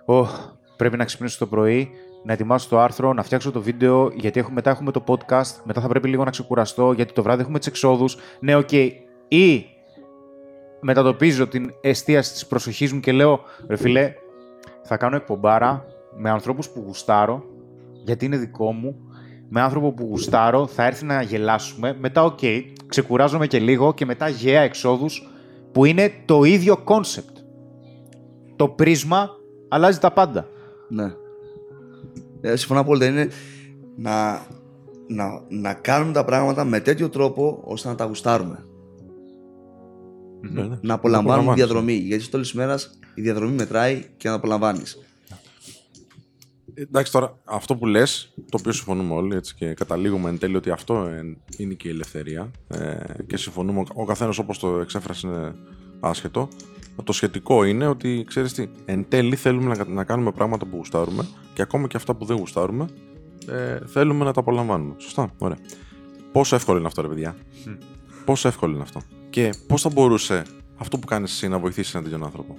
[0.04, 0.30] ωχ,
[0.76, 1.90] πρέπει να ξυπνήσω το πρωί,
[2.24, 5.80] να ετοιμάσω το άρθρο, να φτιάξω το βίντεο, γιατί έχουμε, μετά έχουμε το podcast, μετά
[5.80, 8.16] θα πρέπει λίγο να ξεκουραστώ, γιατί το βράδυ έχουμε τις εξόδους.
[8.40, 8.72] Ναι, οκ.
[9.28, 9.66] Ή
[10.80, 14.14] μετατοπίζω την εστίαση της προσοχής μου και λέω, ρε φίλε,
[14.82, 15.84] θα κάνω εκπομπάρα
[16.16, 17.44] με ανθρώπους που γουστάρω,
[18.05, 18.96] γιατί είναι δικό μου,
[19.48, 22.38] με άνθρωπο που γουστάρω, θα έρθει να γελάσουμε, μετά οκ,
[22.86, 25.30] ξεκουράζομαι και λίγο και μετά για εξόδους
[25.72, 27.36] που είναι το ίδιο concept.
[28.57, 29.30] Το πρίσμα
[29.68, 30.48] αλλάζει τα πάντα.
[30.88, 31.12] Ναι.
[32.40, 33.07] Ε, συμφωνώ απόλυτα.
[33.07, 33.28] Είναι
[33.96, 34.46] να,
[35.07, 38.64] να, να κάνουμε τα πράγματα με τέτοιο τρόπο ώστε να τα γουστάρουμε.
[40.40, 40.78] Ναι, ναι.
[40.80, 41.92] Να απολαμβάνουμε τη απολαμβάνεις, διαδρομή.
[41.92, 42.78] Γιατί στο τέλος της ημέρα
[43.14, 44.98] η διαδρομή μετράει και να απολαμβάνεις.
[46.74, 50.70] Εντάξει τώρα, αυτό που λες, το οποίο συμφωνούμε όλοι έτσι, και καταλήγουμε εν τέλει ότι
[50.70, 52.50] αυτό ε, είναι και η ελευθερία.
[52.68, 52.96] Ε,
[53.26, 55.54] και συμφωνούμε, ο, ο καθένας όπως το εξέφρασε είναι
[56.00, 56.48] άσχετο.
[57.04, 61.26] Το σχετικό είναι ότι ξέρεις τι, εν τέλει θέλουμε να, να κάνουμε πράγματα που γουστάρουμε
[61.54, 62.88] και ακόμα και αυτά που δεν γουστάρουμε
[63.48, 64.94] ε, θέλουμε να τα απολαμβάνουμε.
[64.98, 65.58] Σωστά, ωραία.
[66.32, 67.36] Πόσο εύκολο είναι αυτό, ρε παιδιά;
[68.24, 69.00] Πόσο εύκολο είναι αυτό;
[69.30, 70.42] Και πώς θα μπορούσε
[70.76, 72.56] αυτό που κάνεις εσύ να βοηθήσεις έναν τέτοιον άνθρωπο;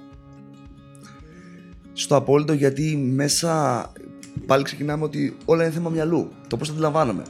[1.94, 3.92] Στο απόλυτο γιατί μέσα
[4.46, 6.32] πάλι ξεκινάμε ότι όλα είναι θέμα μυαλού.
[6.48, 7.24] Το πώς το αντιλαμβάνομαι.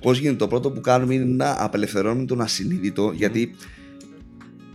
[0.00, 3.54] Πώς γίνεται το πρώτο που κάνουμε είναι να απελευθερώνουμε τον ασυνείδητο γιατί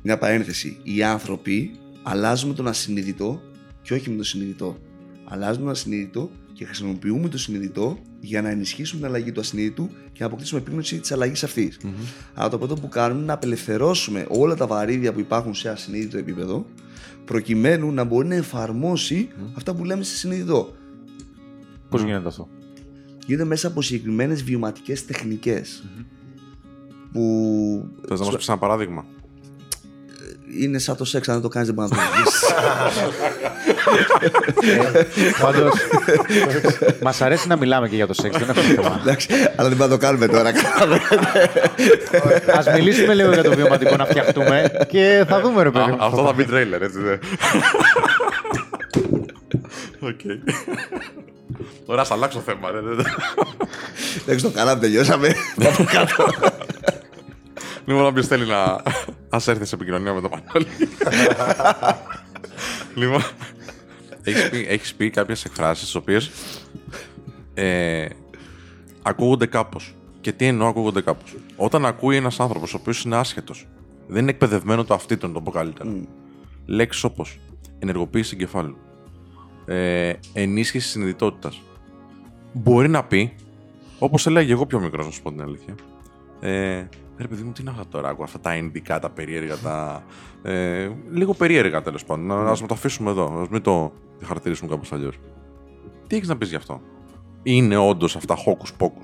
[0.01, 0.77] μια παρένθεση.
[0.83, 1.71] Οι άνθρωποι
[2.03, 3.41] αλλάζουμε τον ασυνείδητο
[3.81, 4.77] και όχι με το συνειδητό.
[5.31, 10.17] Αλλάζουμε τον ασυνείδητο και χρησιμοποιούμε το συνειδητό για να ενισχύσουμε την αλλαγή του ασυνείδητου και
[10.19, 11.77] να αποκτήσουμε επίγνωση της αλλαγής αυτής.
[12.33, 16.17] Αλλά το πρώτο που κάνουμε είναι να απελευθερώσουμε όλα τα βαρύδια που υπάρχουν σε ασυνείδητο
[16.17, 16.65] επίπεδο,
[17.25, 20.73] προκειμένου να μπορεί να εφαρμόσει αυτά που λέμε σε συνειδητό.
[21.89, 22.49] Πώς γίνεται αυτό;
[23.25, 25.83] Γίνεται μέσα από συγκεκριμένες βιωματικέ τεχνικές
[27.11, 29.05] Που Θες να μας πεις ένα παράδειγμα.
[30.57, 32.53] Είναι σαν το σεξ, αν δεν το κάνεις δεν μπορείς να το ζήσει.
[35.41, 35.73] Πάντως.
[37.01, 38.99] Μας αρέσει να μιλάμε και για το σεξ, δεν έχω θέμα.
[39.01, 40.49] Εντάξει, αλλά δεν μπορούμε να το κάνουμε τώρα.
[42.69, 45.89] Α μιλήσουμε λίγο για το βιωματικό να φτιαχτούμε και θα δούμε, ρε παιδί.
[45.89, 45.97] Α, μου.
[46.03, 47.19] αυτό θα μπει τρέιλερ, έτσι δεν.
[49.99, 50.19] Οκ.
[51.85, 52.79] Ωραία, ας αλλάξω θέμα, ρε.
[52.81, 53.05] δεν-
[54.23, 55.35] Εντάξει, το κάναμε, τελειώσαμε.
[55.63, 56.25] Πάμε κάτω.
[57.89, 58.81] Λοιπόν, όποιος θέλει να
[59.29, 60.67] ας έρθει σε επικοινωνία με το Μανώλη.
[63.01, 63.21] λοιπόν,
[64.23, 66.31] έχεις πει, έχεις πει κάποιες εκφράσεις τις οποίες
[67.53, 68.07] ε,
[69.01, 69.95] ακούγονται κάπως.
[70.21, 71.35] Και τι εννοώ ακούγονται κάπως.
[71.55, 73.67] Όταν ακούει ένας άνθρωπος ο οποίος είναι άσχετος,
[74.07, 75.89] δεν είναι εκπαιδευμένο το αυτή του, να το πω καλύτερα.
[76.65, 77.39] Λέξεις όπως
[77.79, 78.77] ενεργοποίηση εγκεφάλου,
[79.65, 81.61] ε, ενίσχυση συνειδητότητας.
[82.53, 83.35] Μπορεί να πει,
[83.99, 85.75] όπως έλεγα εγώ πιο μικρός, να σου πω την αλήθεια,
[86.39, 86.87] ε,
[87.19, 90.03] ρε παιδί μου, τι είναι αυτά τώρα, ακούω αυτά τα ενδικά, τα περίεργα, τα.
[90.41, 92.25] Ε, λίγο περίεργα τέλος πάντων.
[92.25, 93.93] Να ας με το αφήσουμε εδώ, ας μην το
[94.23, 95.19] χαρακτηρίσουμε κάπως αλλιώς.
[96.07, 96.81] Τι έχεις να πεις γι' αυτό,
[97.43, 99.01] Είναι όντως αυτά hocus pocus,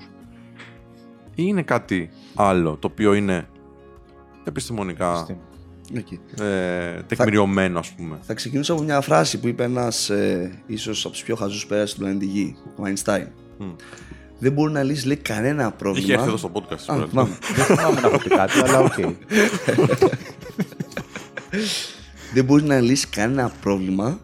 [1.34, 3.48] ή είναι κάτι άλλο το οποίο είναι
[4.44, 5.26] επιστημονικά
[5.94, 6.20] Εκεί.
[6.40, 11.14] ε, τεκμηριωμένο, ας πούμε; Θα ξεκινήσω από μια φράση που είπε ένας ε, ίσως από
[11.14, 13.26] τους πιο χαζούς πέρασες του πλανήτη Γη, ο Einstein.
[14.38, 16.04] Δεν μπορεί να λύσει λέει, κανένα πρόβλημα.
[16.06, 16.74] Είχε έρθει εδώ στο podcast.
[16.74, 17.06] Α, σήμερα.
[17.06, 17.38] θυμάμαι.
[17.54, 18.92] Δεν θυμάμαι να έχω πει κάτι, αλλά οκ.
[22.34, 24.20] Δεν μπορεί να λύσει κανένα πρόβλημα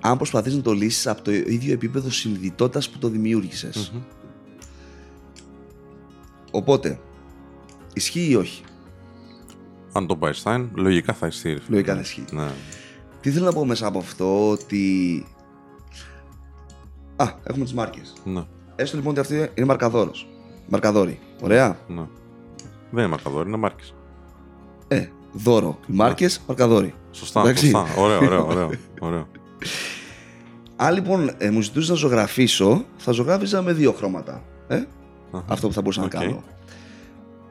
[0.00, 3.92] αν προσπαθείς να το λύσεις από το ίδιο επίπεδο συνειδητότητας που το δημιούργησες.
[6.50, 7.00] Οπότε,
[7.92, 8.62] ισχύει ή όχι;
[9.92, 11.48] Αν το πάει Stein, λογικά θα ισχύει.
[11.52, 11.66] ρε φίλε.
[11.68, 12.24] Λογικά θα ισχύει.
[12.30, 12.50] Ναι.
[13.20, 15.26] Τι θέλω να πω μέσα από αυτό, ότι...
[17.16, 18.12] Α, έχουμε τις μάρκες.
[18.24, 18.44] Ναι.
[18.82, 20.28] Έστω λοιπόν ότι αυτή είναι μαρκαδόρος.
[20.68, 21.18] Μαρκαδόρη.
[21.42, 21.76] Ωραία.
[21.88, 22.06] ναι.
[22.90, 23.94] Δεν είναι μαρκαδόρ, είναι μάρκες.
[24.88, 25.78] Ε, δώρο.
[25.86, 26.94] Οι μάρκες, μαρκαδόρη.
[27.10, 27.70] Σωστά, Εντάξει.
[27.70, 28.00] σωστά.
[28.00, 28.70] Ωραίο, ωραίο, ωραίο.
[29.00, 29.26] ωραίο.
[30.76, 34.42] Αν λοιπόν ε, μου ζητούσες να ζωγραφίσω, θα ζωγράφιζα με δύο χρώματα.
[34.68, 34.74] Ε;
[35.30, 35.44] Αχα.
[35.46, 36.14] Αυτό που θα μπορούσα Οκ.
[36.14, 36.42] να κάνω.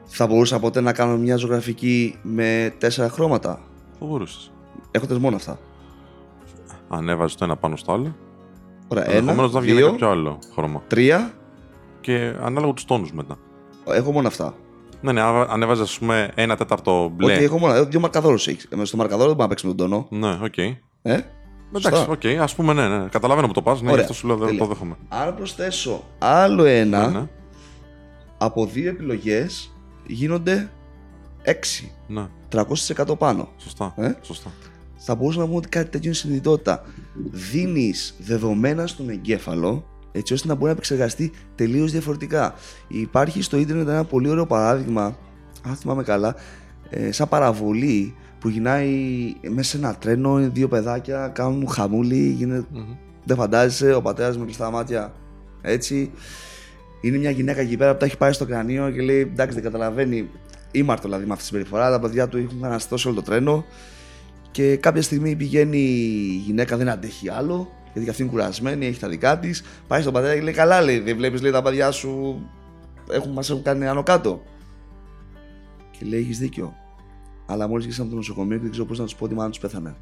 [0.04, 3.60] Θα μπορούσα ποτέ να κάνω μια ζωγραφική με τέσσερα χρώματα;
[3.98, 4.52] Θα μπορούσες.
[4.90, 5.58] Έχοντας μόνο αυτά.
[6.88, 8.16] Αν έβαζε το ένα πάνω στο άλλο,
[8.92, 10.82] Ωραία, ενδεχομένως ένα, να βγαίνει δύο, κάποιο άλλο χρώμα.
[10.86, 11.32] τρία.
[12.00, 13.36] Και ανάλογα τους τόνους μετά.
[13.86, 14.54] Έχω μόνο αυτά.
[15.00, 17.34] Ναι, ναι, αν αν έβαζε, ας πούμε, ένα τέταρτο μπλε.
[17.34, 17.74] Ότι έχω μόνο.
[17.74, 18.68] ε, Δύο μαρκαδόρους έχεις.
[18.80, 20.06] Ε, Στο μαρκαδόρο δεν μπορώ να παίξει με τον τόνο.
[20.10, 20.58] Ναι, οκ.
[20.58, 20.72] Ε;
[21.02, 22.06] Εντάξει, Σωστά.
[22.12, 23.08] οκ, ας πούμε, ναι, ναι.
[23.08, 23.78] Καταλαβαίνω που το πας.
[23.80, 24.02] Ναι, γι' Ωραία.
[24.04, 24.60] αυτό σου λέω δεν Τέλεια.
[24.62, 24.96] το δέχομαι.
[25.08, 27.26] Αν προσθέσω άλλο ένα, Ναι, ναι.
[28.38, 29.72] από δύο επιλογές
[30.06, 30.70] γίνονται
[31.44, 31.90] 6.
[32.06, 32.26] ναι.
[32.48, 33.48] 300% πάνω.
[33.56, 33.92] Σωστά.
[33.96, 34.50] Ε; Σωστά.
[35.04, 36.84] Θα μπορούσαμε να πούμε ότι κάτι τέτοιο είναι συνειδητότητα.
[37.30, 42.54] Δίνεις δεδομένα στον εγκέφαλο έτσι ώστε να μπορεί να επεξεργαστεί τελείως διαφορετικά.
[42.88, 45.16] Υπάρχει στο ίντερνετ ένα πολύ ωραίο παράδειγμα,
[45.62, 46.34] αν θυμάμαι καλά,
[46.90, 48.88] ε, σαν παραβολή που γυρνάει
[49.48, 52.94] μέσα σε ένα τρένο, είναι δύο παιδάκια, κάνουν χαμούλη, γίνεται, Μμμ.
[53.24, 55.12] δεν φαντάζεσαι, ο πατέρας με κλειστά μάτια
[55.62, 56.12] έτσι.
[57.00, 59.62] Είναι μια γυναίκα εκεί πέρα που τα έχει πάρει στο κρανίο και λέει: Εντάξει, δεν
[59.62, 60.30] καταλαβαίνει.
[60.70, 61.90] Ήμαρτο δηλαδή με αυτή τη συμπεριφορά.
[61.90, 63.64] Τα παιδιά του έχουν αναστώσει όλο το τρένο.
[64.52, 69.00] Και κάποια στιγμή πηγαίνει η γυναίκα, δεν αντέχει άλλο, γιατί και αυτή είναι κουρασμένη, έχει
[69.00, 69.62] τα δικά της.
[69.86, 72.42] Πάει στον πατέρα και λέει: Καλά, λέει, δεν βλέπεις λέει, τα παιδιά σου
[73.10, 74.42] έχουν, μας έχουν κάνει άνω κάτω.
[75.90, 76.74] Και λέει: Έχεις δίκιο.
[77.46, 79.50] Αλλά μόλις γύρισα από το νοσοκομείο και δεν ξέρω πώς να τους πω ότι μάλλον
[79.50, 79.96] τους πέθανε.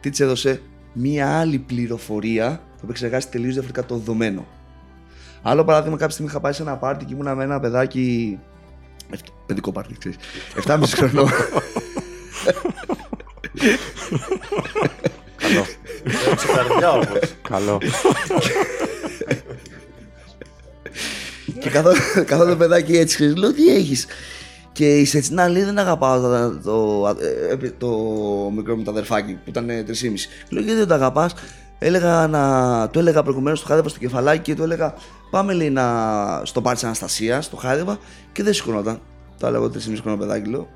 [0.00, 0.60] Τι της έδωσε
[0.92, 4.46] μία άλλη πληροφορία που επεξεργάστηκε τελείως διαφορετικά το δεδομένο.
[5.42, 8.38] Άλλο παράδειγμα, κάποια στιγμή είχα πάει σε ένα πάρτι και ήμουνα με ένα παιδάκι.
[9.10, 10.18] Εφ- Παιδικό πάρτι, ξέρεις.
[10.56, 11.28] 7,5 χρονών.
[15.36, 15.64] Καλό.
[16.30, 17.34] Έτσι καρδιά όμως.
[17.48, 17.78] Καλό.
[21.60, 24.06] και καθόταν καθόταν το παιδάκι έτσι, ξέρεις, λέω τι έχεις;
[24.72, 27.08] Και η Σετσινά λέει δεν αγαπάω το, το,
[27.62, 27.88] ε, το
[28.56, 30.28] μικρό μου το αδερφάκι που ήταν 3,5.
[30.48, 31.34] Λέω γιατί δεν το αγαπάς;
[31.78, 34.94] Έλεγα να, το έλεγα προηγουμένως, το χάδευα στο κεφαλάκι και του έλεγα
[35.30, 35.84] πάμε λέει να,
[36.44, 37.98] στο πάρτι της Αναστασίας, το χάδευα
[38.32, 39.00] και δεν σηκωνόταν.
[39.38, 40.68] Το έλεγα 3,5 χρόνο παιδάκι λέω.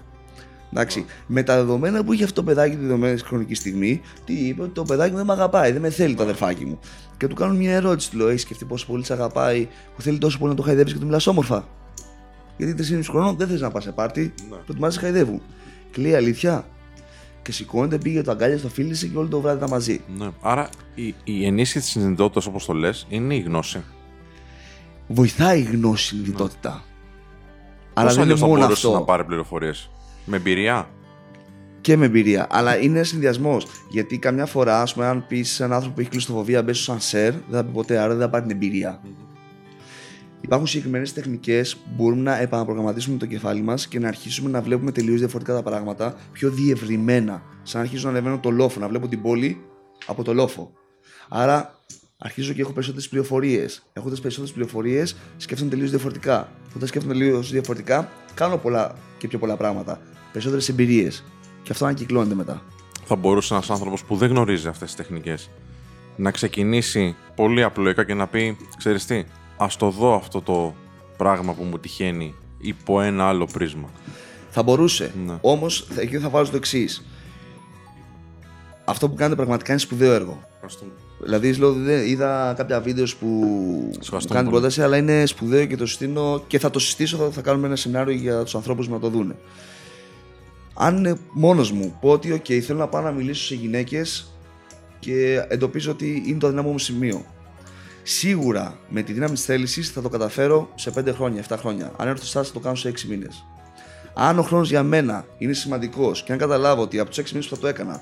[0.73, 4.63] Εντάξει, με τα δεδομένα που είχε αυτό το παιδάκι τη δεδομένη χρονικής στιγμή, τι είπε
[4.63, 6.79] ότι το παιδάκι μου δεν με αγαπάει, δεν με θέλει το αδερφάκι μου.
[7.17, 10.19] Και του κάνω μια ερώτηση, του λέω: Έχεις σκεφτεί πόσο πολύ σε αγαπάει, που θέλει
[10.19, 11.69] τόσο πολύ να το χαϊδεύει και του μιλάς όμορφα;
[12.57, 14.57] Γιατί 3,5 χρονών δεν θες να πας σε πάρτι, Ναι.
[14.57, 15.43] προτιμά να σε χαϊδεύουν.
[15.91, 17.01] Και λέει αλήθεια; Και
[17.43, 20.01] και σηκώνεται, πήγε το αγκάλια, το φίλησε και όλο το βράδυ ήταν μαζί.
[20.19, 20.29] Ναι.
[20.41, 23.83] Άρα η, η ενίσχυση της συνειδητότητας, όπως το λες, είναι η γνώση.
[25.13, 26.85] Βοηθάει η γνώση η συνειδητότητα.
[27.95, 28.99] Αλλά Πώς δεν αλλιώς είναι θα μόνο μπορούσες αυτό.
[28.99, 29.91] να πάρει πληροφορίες;
[30.25, 30.89] Με εμπειρία;
[31.81, 32.47] Και με εμπειρία.
[32.51, 33.67] Αλλά είναι ένας συνδυασμός.
[33.91, 36.83] Γιατί καμιά φορά, ας πούμε, αν πεις σε έναν άνθρωπο που έχει κλειστοφοβία, μπε στο
[36.83, 39.01] σανσέρ, δεν θα πει ποτέ, άρα δεν θα πάρει την εμπειρία.
[40.41, 44.93] Υπάρχουν συγκεκριμένες τεχνικές που μπορούμε να επαναπρογραμματίσουμε το κεφάλι μας και να αρχίσουμε να βλέπουμε
[44.93, 47.43] τελείως διαφορετικά τα πράγματα, πιο διευρυμένα.
[47.63, 49.65] Σαν να αρχίζω να ανεβαίνω το λόφο, να βλέπω την πόλη
[50.07, 50.73] από το λόφο.
[51.29, 51.80] Άρα
[52.23, 53.83] αρχίζω και έχω περισσότερες πληροφορίες.
[53.93, 56.49] Έχοντα περισσότερες πληροφορίες, σκέφτομαι τελείως διαφορετικά.
[56.77, 60.01] Όταν σκέφτομαι τελείως διαφορετικά, κάνω πολλά και πιο πολλά πράγματα.
[60.33, 61.25] Περισσότερες εμπειρίες.
[61.63, 62.63] Και αυτό ανακυκλώνεται μετά.
[63.05, 65.51] Θα μπορούσε ένας άνθρωπος που δεν γνωρίζει αυτές τις τεχνικές
[66.17, 69.25] να ξεκινήσει πολύ απλοϊκά και να πει: Ξέρεις τι,
[69.57, 70.75] ας το δω αυτό το
[71.17, 73.89] πράγμα που μου τυχαίνει υπό ένα άλλο πρίσμα.
[74.51, 75.13] Θα μπορούσε.
[75.27, 75.39] Ναι.
[75.41, 77.05] Όμως εκεί θα βάζω το εξής.
[78.85, 80.49] Αυτό που κάνετε πραγματικά είναι σπουδαίο έργο.
[81.23, 83.27] Δηλαδή, λέω, δεν- είδα κάποια βίντεος που
[84.01, 84.51] ευχαριστώ που κάνει την πολύ.
[84.51, 87.17] πρόταση, αλλά είναι σπουδαίο και το συστήνω και θα το συστήσω.
[87.17, 89.37] Θα, θα κάνουμε ένα σενάριο για τους ανθρώπους να το δούνε.
[90.75, 94.33] Αν είναι μόνος μου, πω ότι OK, θέλω να πάω να μιλήσω σε γυναίκες
[94.99, 97.25] και εντοπίζω ότι είναι το αδυναμό μου σημείο.
[98.03, 101.93] Σίγουρα με τη δύναμη της θέλησης θα το καταφέρω σε 5 χρόνια, 7 χρόνια.
[101.97, 103.45] Αν έρθω στάση, θα το κάνω σε 6 μήνες.
[104.15, 107.49] Αν ο χρόνος για μένα είναι σημαντικός και αν καταλάβω ότι από τους 6 μήνες
[107.49, 107.93] που θα το έκανα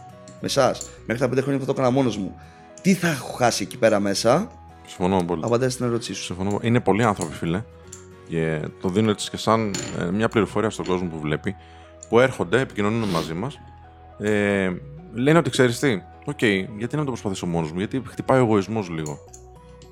[0.40, 2.34] με εσάς μέχρι τα 5 χρόνια που θα το έκανα μόνος μου,
[2.82, 4.50] τι θα έχω χάσει εκεί πέρα μέσα,
[4.86, 5.42] Συμφωνώ πολύ.
[5.44, 6.22] απαντάει στην ερώτησή σου.
[6.22, 6.58] Συμφωνώ.
[6.62, 7.62] Είναι πολλοί άνθρωποι, φίλε.
[8.28, 11.56] Και το δίνω έτσι και σαν ε, μια πληροφορία στον κόσμο που βλέπει,
[12.08, 13.58] που έρχονται, επικοινωνούν μαζί μας.
[14.18, 14.70] Ε,
[15.14, 16.42] λένε ότι ξέρεις τι, οκ,
[16.78, 19.18] γιατί να το προσπαθήσω μόνος μου, γιατί χτυπάει ο εγωισμός λίγο.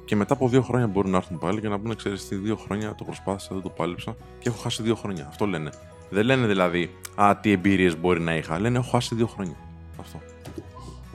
[0.05, 2.57] Και μετά από δύο χρόνια μπορούν να έρθουν πάλι και να πούνε: Ξέρεις τι, δύο
[2.57, 5.27] χρόνια το προσπάθησα, δεν το πάλεψα και έχω χάσει δύο χρόνια.
[5.29, 5.71] Αυτό λένε.
[6.11, 8.59] Δεν λένε δηλαδή, Α, τι εμπειρίες μπορεί να είχα.
[8.61, 9.57] Λένε: Έχω χάσει δύο χρόνια.
[10.01, 10.21] Αυτό.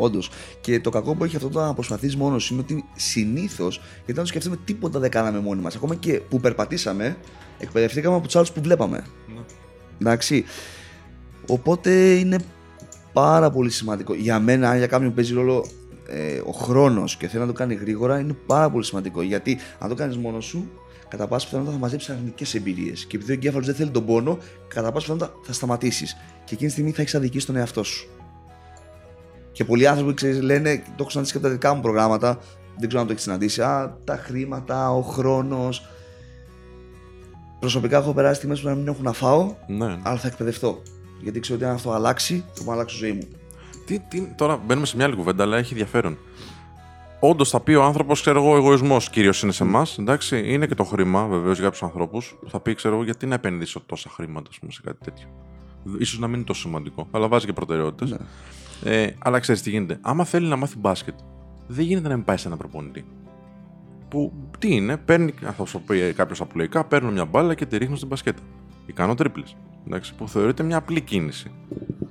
[0.02, 0.30] Όντως.
[0.62, 4.26] Και το κακό που έχει αυτό το να προσπαθείς μόνος είναι ότι συνήθως, γιατί αν
[4.26, 5.76] το σκεφτούμε, τίποτα δεν κάναμε μόνοι μας.
[5.76, 7.18] Ακόμα και που περπατήσαμε,
[7.60, 9.06] εκπαιδευτήκαμε από τους άλλους που βλέπαμε.
[10.02, 10.44] Εντάξει.
[11.48, 12.40] Οπότε είναι
[13.14, 14.14] πάρα πολύ σημαντικό.
[14.14, 15.66] Για μένα, αν για κάποιον παίζει ρόλο
[16.08, 19.22] ε, ο χρόνος και θέλει να το κάνει γρήγορα, είναι πάρα πολύ σημαντικό.
[19.22, 20.72] Γιατί αν το κάνεις μόνος σου,
[21.08, 23.06] κατά πάσα πιθανότητα θα μαζέψεις αρνητικές εμπειρίες.
[23.06, 24.38] Και επειδή ο εγκέφαλος δεν θέλει τον πόνο,
[24.68, 26.16] κατά πάσα πιθανότητα θα σταματήσεις.
[26.46, 28.08] Και εκείνη τη στιγμή θα έχεις αδικήσει τον εαυτό σου.
[29.52, 32.40] Και πολλοί άνθρωποι ξέρεις, λένε, το έχω συναντήσει και από τα δικά μου προγράμματα,
[32.78, 33.62] δεν ξέρω αν το έχεις συναντήσει.
[33.62, 35.86] Α, τα χρήματα, ο χρόνος.
[37.60, 39.98] Προσωπικά έχω περάσει στιγμές που να μην έχω να φάω, Ναι.
[40.04, 40.82] αλλά θα εκπαιδευτώ.
[41.22, 43.28] Γιατί ξέρω ότι αν αυτό αλλάξει, θα μου αλλάξει τη ζωή μου.
[43.86, 46.18] Τι, τι, τώρα μπαίνουμε σε μια άλλη κουβέντα, αλλά έχει ενδιαφέρον.
[47.20, 49.98] Όντως θα πει ο άνθρωπος, ξέρω εγώ, ο εγωισμός κυρίως είναι σε εμάς.
[49.98, 52.38] Εντάξει, είναι και το χρήμα βεβαίως για κάποιους ανθρώπους.
[52.48, 55.28] Θα πει, ξέρω εγώ, γιατί να επενδύσω τόσα χρήματα ας πούμε, σε κάτι τέτοιο.
[56.04, 58.18] σω να μην είναι τόσο σημαντικό, αλλά βάζει και προτεραιότητες.
[58.84, 59.98] Ε, αλλά ξέρεις τι γίνεται.
[60.02, 61.16] Άμα θέλει να μάθει μπάσκετ,
[61.68, 63.06] δεν γίνεται να μην πάει σε ένα προπονητή.
[64.08, 67.96] Που τι είναι, παίρνει, θα σου πει κάποιος απλοϊκά, παίρνω μια μπάλα και τη ρίχνω
[67.96, 68.42] στην μπασκέτα.
[68.86, 69.44] Ή κάνω τρίπλε.
[70.18, 71.52] Που θεωρείται μια απλή κίνηση.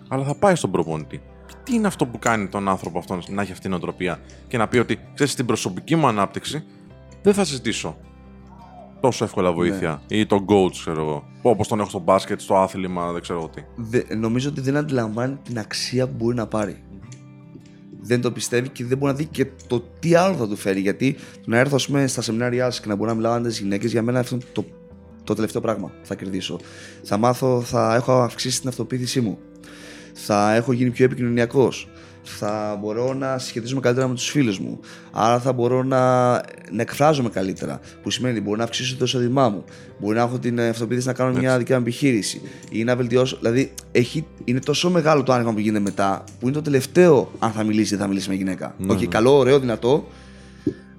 [0.08, 1.20] Αλλά θα πάει στον προπονητή.
[1.46, 4.58] Και τι είναι αυτό που κάνει τον άνθρωπο αυτόν να έχει αυτή την οτροπία και
[4.58, 6.64] να πει ότι ξέρεις, στην προσωπική μου ανάπτυξη
[7.22, 7.96] δεν θα συζητήσω
[9.00, 11.24] τόσο εύκολα βοήθεια ή τον coach, ξέρω εγώ.
[11.42, 13.62] Όπως τον έχω στο μπάσκετ, στο άθλημα, δεν ξέρω εγώ τι.
[13.76, 16.82] Δε- νομίζω ότι δεν αντιλαμβάνει την αξία που μπορεί να πάρει.
[18.02, 20.80] Δεν το πιστεύει και δεν μπορεί να δει και το τι άλλο θα του φέρει.
[20.80, 23.48] Γιατί το να έρθω ας πούμε, στα σεμινάρια σας και να μπορώ να μιλάω με
[23.48, 24.64] τι γυναίκες, για μένα αυτό είναι το,
[25.24, 26.58] το τελευταίο πράγμα που θα κερδίσω.
[27.02, 29.38] Θα μάθω, θα έχω αυξήσει την αυτοπεποίθησή μου.
[30.12, 31.88] Θα έχω γίνει πιο επικοινωνιακός.
[32.22, 34.80] Θα μπορώ να συσχετίζομαι καλύτερα με τους φίλους μου.
[35.10, 36.30] Άρα θα μπορώ να,
[36.70, 37.80] να εκφράζομαι καλύτερα.
[38.02, 39.64] Που σημαίνει ότι μπορώ να αυξήσω το εισόδημά μου.
[39.98, 42.40] Μπορεί να έχω την αυτοπεποίθηση να κάνω μια δικιά μου επιχείρηση.
[42.70, 43.36] Ή να βελτιώσω.
[43.36, 47.50] Δηλαδή, έχει, είναι τόσο μεγάλο το άνοιγμα που γίνεται μετά, που είναι το τελευταίο αν
[47.50, 48.74] θα μιλήσει ή δεν θα μιλήσει με γυναίκα.
[48.78, 49.06] Ναι, Οκ, ναι.
[49.06, 50.08] καλό, ωραίο, δυνατό.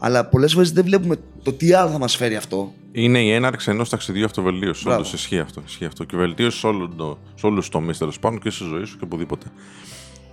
[0.04, 2.74] Αλλά πολλές φορές δεν βλέπουμε το τι άλλο θα μας φέρει αυτό.
[2.92, 4.84] Είναι η έναρξη ενός ταξιδιού αυτοβελτίωσης.
[4.84, 5.00] Μπράβο.
[5.00, 6.04] Όντως ισχύει αυτό, ισχύει αυτό.
[6.04, 8.98] Και βελτίωση σε, όλο το, σε όλους τους τομείς τέλος πάντων και στη ζωή σου
[8.98, 9.46] και οπουδήποτε.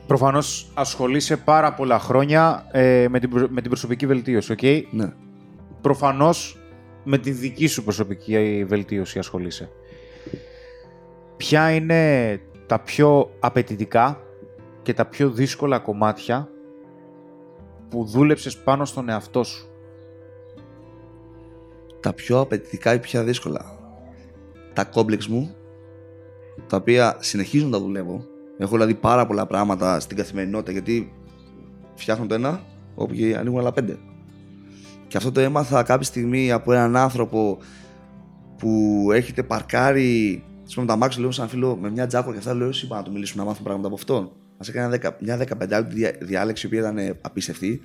[0.09, 5.13] Προφανώς ασχολείσαι πάρα πολλά χρόνια ε, με, την, προ- με την προσωπική βελτίωση, οκ; Ναι.
[5.81, 6.59] Προφανώς
[7.05, 9.71] με την δική σου προσωπική βελτίωση ασχολείσαι.
[11.37, 14.21] Ποια είναι τα πιο απαιτητικά
[14.83, 16.49] και τα πιο δύσκολα κομμάτια
[17.89, 19.69] που δούλεψες πάνω στον εαυτό σου;
[22.01, 23.79] τα πιο απαιτητικά ή πιο δύσκολα;
[24.73, 25.55] Τα κόμπλεξ μου,
[26.67, 28.25] τα οποία συνεχίζω να τα δουλεύω.
[28.59, 31.13] Έχω δηλαδή πάρα πολλά πράγματα στην καθημερινότητα γιατί
[31.95, 32.61] φτιάχνω το ένα,
[32.95, 33.97] όπου και ανοίγουν άλλα πέντε.
[35.09, 37.59] Και αυτό το έμαθα κάποια στιγμή από έναν άνθρωπο
[38.59, 40.43] που έχετε παρκάρει.
[40.71, 42.85] Α πούμε, τα μάξι λέω σε ένα φίλο με μια τζάκο και αυτά λέω: Εσύ
[42.87, 44.23] είπα να του μιλήσουμε να μάθουμε πράγματα από αυτόν.
[44.59, 47.81] Μα έκανε ένα δεκα- μια 15 λεπτή διά- διάλεξη, η οποία ήταν ε, απίστευτη.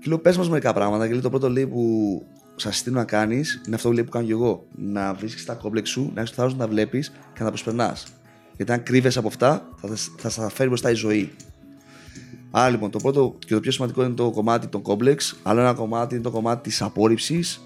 [0.00, 1.06] Και λέω: Πες μας μερικά πράγματα.
[1.06, 2.22] Και λέει: Το πρώτο λέει που
[2.56, 4.66] σας συστήνω να κάνεις είναι αυτό που λέει που κάνω και εγώ.
[4.76, 7.48] Να βρίσκεις τα κόμπλεξ σου, να έχεις το θάρρος να τα βλέπεις και να τα
[7.50, 8.06] προσπερνάς.
[8.58, 11.32] Γιατί αν κρύβεσαι από αυτά, θα, θα σα φέρει μπροστά η ζωή.
[12.50, 15.36] Άρα λοιπόν, το πρώτο και το πιο σημαντικό είναι το κομμάτι των κόμπλεξ.
[15.42, 17.62] Άλλο ένα κομμάτι είναι το κομμάτι της απόρριψης.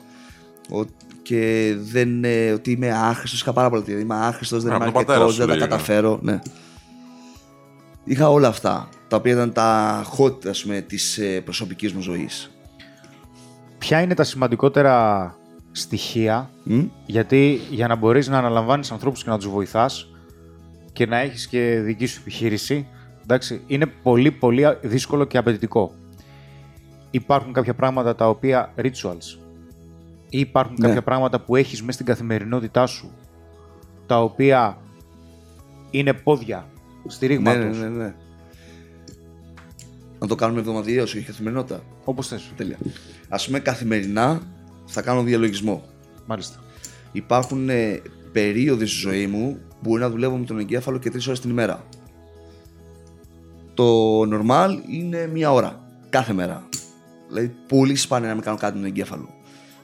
[1.22, 3.40] Και δεν είναι ότι είμαι άχρηστος.
[3.40, 4.00] Είχα πάρα πολλά τέτοια.
[4.00, 5.70] Είμαι άχρηστος, δεν Α, είμαι από τον πατέρα αρκετός, σου δεν τα λέγανε.
[5.72, 6.18] καταφέρω.
[6.22, 6.40] Ναι.
[8.04, 12.50] Είχα όλα αυτά τα οποία ήταν τα hot ας πούμε, της ε, προσωπικής μου ζωής.
[13.78, 15.36] Ποια είναι τα σημαντικότερα
[15.72, 20.11] στοιχεία, Μμ; γιατί για να μπορείς να αναλαμβάνεις ανθρώπους και να τους βοηθάς
[20.92, 22.86] και να έχεις και δική σου επιχείρηση,
[23.22, 25.94] εντάξει, είναι πολύ πολύ δύσκολο και απαιτητικό.
[27.10, 29.38] Υπάρχουν κάποια πράγματα τα οποία rituals
[30.28, 30.86] ή υπάρχουν Ναι.
[30.86, 33.10] κάποια πράγματα που έχεις μέσα στην καθημερινότητά σου
[34.06, 34.78] τα οποία
[35.90, 36.66] είναι πόδια
[37.04, 38.14] Ναι, στηρίγματος, ναι, ναι, ναι.
[40.18, 41.82] Να το κάνουμε εβδομαδιαίως, όχι καθημερινότητα.
[42.04, 42.52] όπως θες.
[42.56, 42.78] Τέλεια.
[43.28, 44.40] Ας πούμε καθημερινά
[44.86, 45.82] θα κάνω διαλογισμό.
[46.26, 46.60] Μάλιστα.
[47.12, 48.00] Υπάρχουν ε,
[48.32, 51.50] περίοδοι στη ζωή μου που μπορεί να δουλεύω με τον εγκέφαλο και τρεις ώρες την
[51.50, 51.84] ημέρα.
[53.74, 55.80] Το normal είναι μία ώρα
[56.10, 56.68] κάθε μέρα.
[57.28, 59.28] Δηλαδή, πολύ σπάνια να μην κάνω κάτι με τον εγκέφαλο.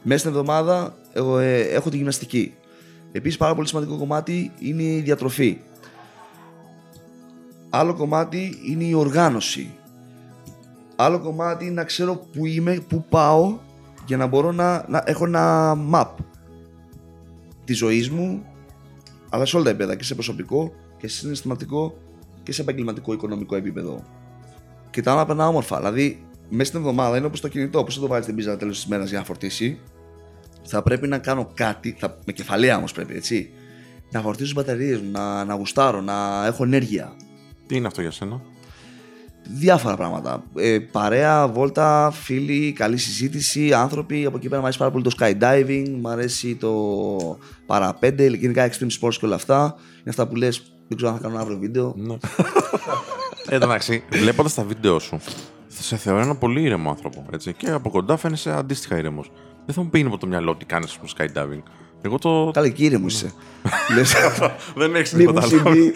[0.03, 2.55] Μέσα στην εβδομάδα εγώ, ε, έχω τη γυμναστική.
[3.13, 5.59] Επίσης, πάρα πολύ σημαντικό κομμάτι είναι η διατροφή.
[7.71, 9.71] Άλλο κομμάτι είναι η οργάνωση.
[10.97, 13.59] Άλλο κομμάτι είναι να ξέρω που είμαι, που πάω
[14.07, 16.09] για να μπορώ να, να έχω ένα map
[17.65, 18.45] της ζωής μου,
[19.29, 21.99] αλλά σε όλα τα επίπεδα και σε προσωπικό και σε συναισθηματικό
[22.43, 24.05] και σε επαγγελματικό οικονομικό επίπεδο.
[24.91, 25.77] Και τα άλλα περνά όμορφα.
[25.77, 28.77] Δηλαδή, μέσα στην εβδομάδα είναι όπως το κινητό, πώς θα το βάλεις στην πίζα τέλος
[28.77, 29.81] της μέρα για να φορτίσει;
[30.63, 33.51] Θα πρέπει να κάνω κάτι, θα, με κεφαλαία όμως πρέπει, έτσι.
[34.11, 37.13] Να φορτίσω τι μπαταρίες μου, να, να γουστάρω, να έχω ενέργεια.
[37.67, 38.41] Τι είναι αυτό για σένα;
[39.51, 40.43] Διάφορα πράγματα.
[40.57, 44.25] Ε, παρέα, βόλτα, φίλοι, καλή συζήτηση, άνθρωποι.
[44.27, 46.73] Από εκεί πέρα μου αρέσει πάρα πολύ το skydiving, μου αρέσει το
[47.67, 49.75] παραπέντε, γενικά extreme sports και όλα αυτά.
[49.93, 51.95] Είναι αυτά που λες, δεν ξέρω αν θα κάνω ένα αύριο βίντεο.
[51.97, 52.17] Ναι.
[53.49, 55.21] Ε, Εντάξει, βλέποντας τα βίντεο σου,
[55.69, 57.27] θα σε θεωρώ ένα πολύ ήρεμο άνθρωπο.
[57.33, 59.31] Έτσι, και από κοντά φαίνεσαι αντίστοιχα ήρεμος.
[59.67, 61.63] Δεν θα μου πει από το μυαλό τι κάνεις στο skydiving.
[62.03, 62.51] Εγώ το.
[62.53, 63.33] Καλά, κύριε μου είσαι.
[63.95, 64.15] Λες,
[64.77, 65.93] Δεν έχεις μη μου τίποτα άλλο.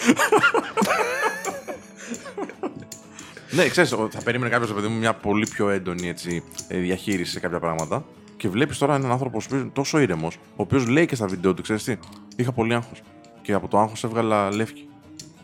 [3.53, 3.63] Συμβεί.
[3.65, 7.41] Ναι, ξέρεις, θα περίμενε κάποιος παιδί μου μια πολύ πιο έντονη έτσι, ε, διαχείριση σε
[7.41, 8.05] κάποια πράγματα.
[8.37, 11.27] Και βλέπεις τώρα έναν άνθρωπο ο οποίος είναι τόσο ήρεμος, ο οποίος λέει και στα
[11.27, 11.97] βίντεο του, ξέρεις τι,
[12.37, 13.03] είχα πολύ άγχος.
[13.43, 14.89] Και από το άγχος έβγαλα λεύκη.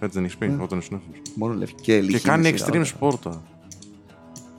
[0.00, 1.22] Έτσι δεν έχεις πει όταν ήσουν εύκολο.
[1.34, 2.70] Μόνο λευκή και Και λιχή κάνει είναι σιγά.
[2.72, 3.32] extreme sport.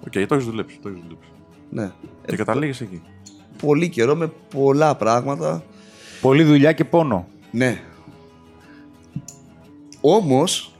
[0.06, 0.80] Οκ, το έχεις δουλέψει.
[0.82, 1.30] Το έχεις δουλέψει.
[1.70, 1.92] Ναι.
[2.26, 3.02] Και καταλήγεις εκεί.
[3.62, 5.64] Πολύ καιρό με πολλά πράγματα.
[6.22, 7.28] Πολλή δουλειά και πόνο.
[7.52, 7.82] Ναι.
[10.02, 10.76] Όμως,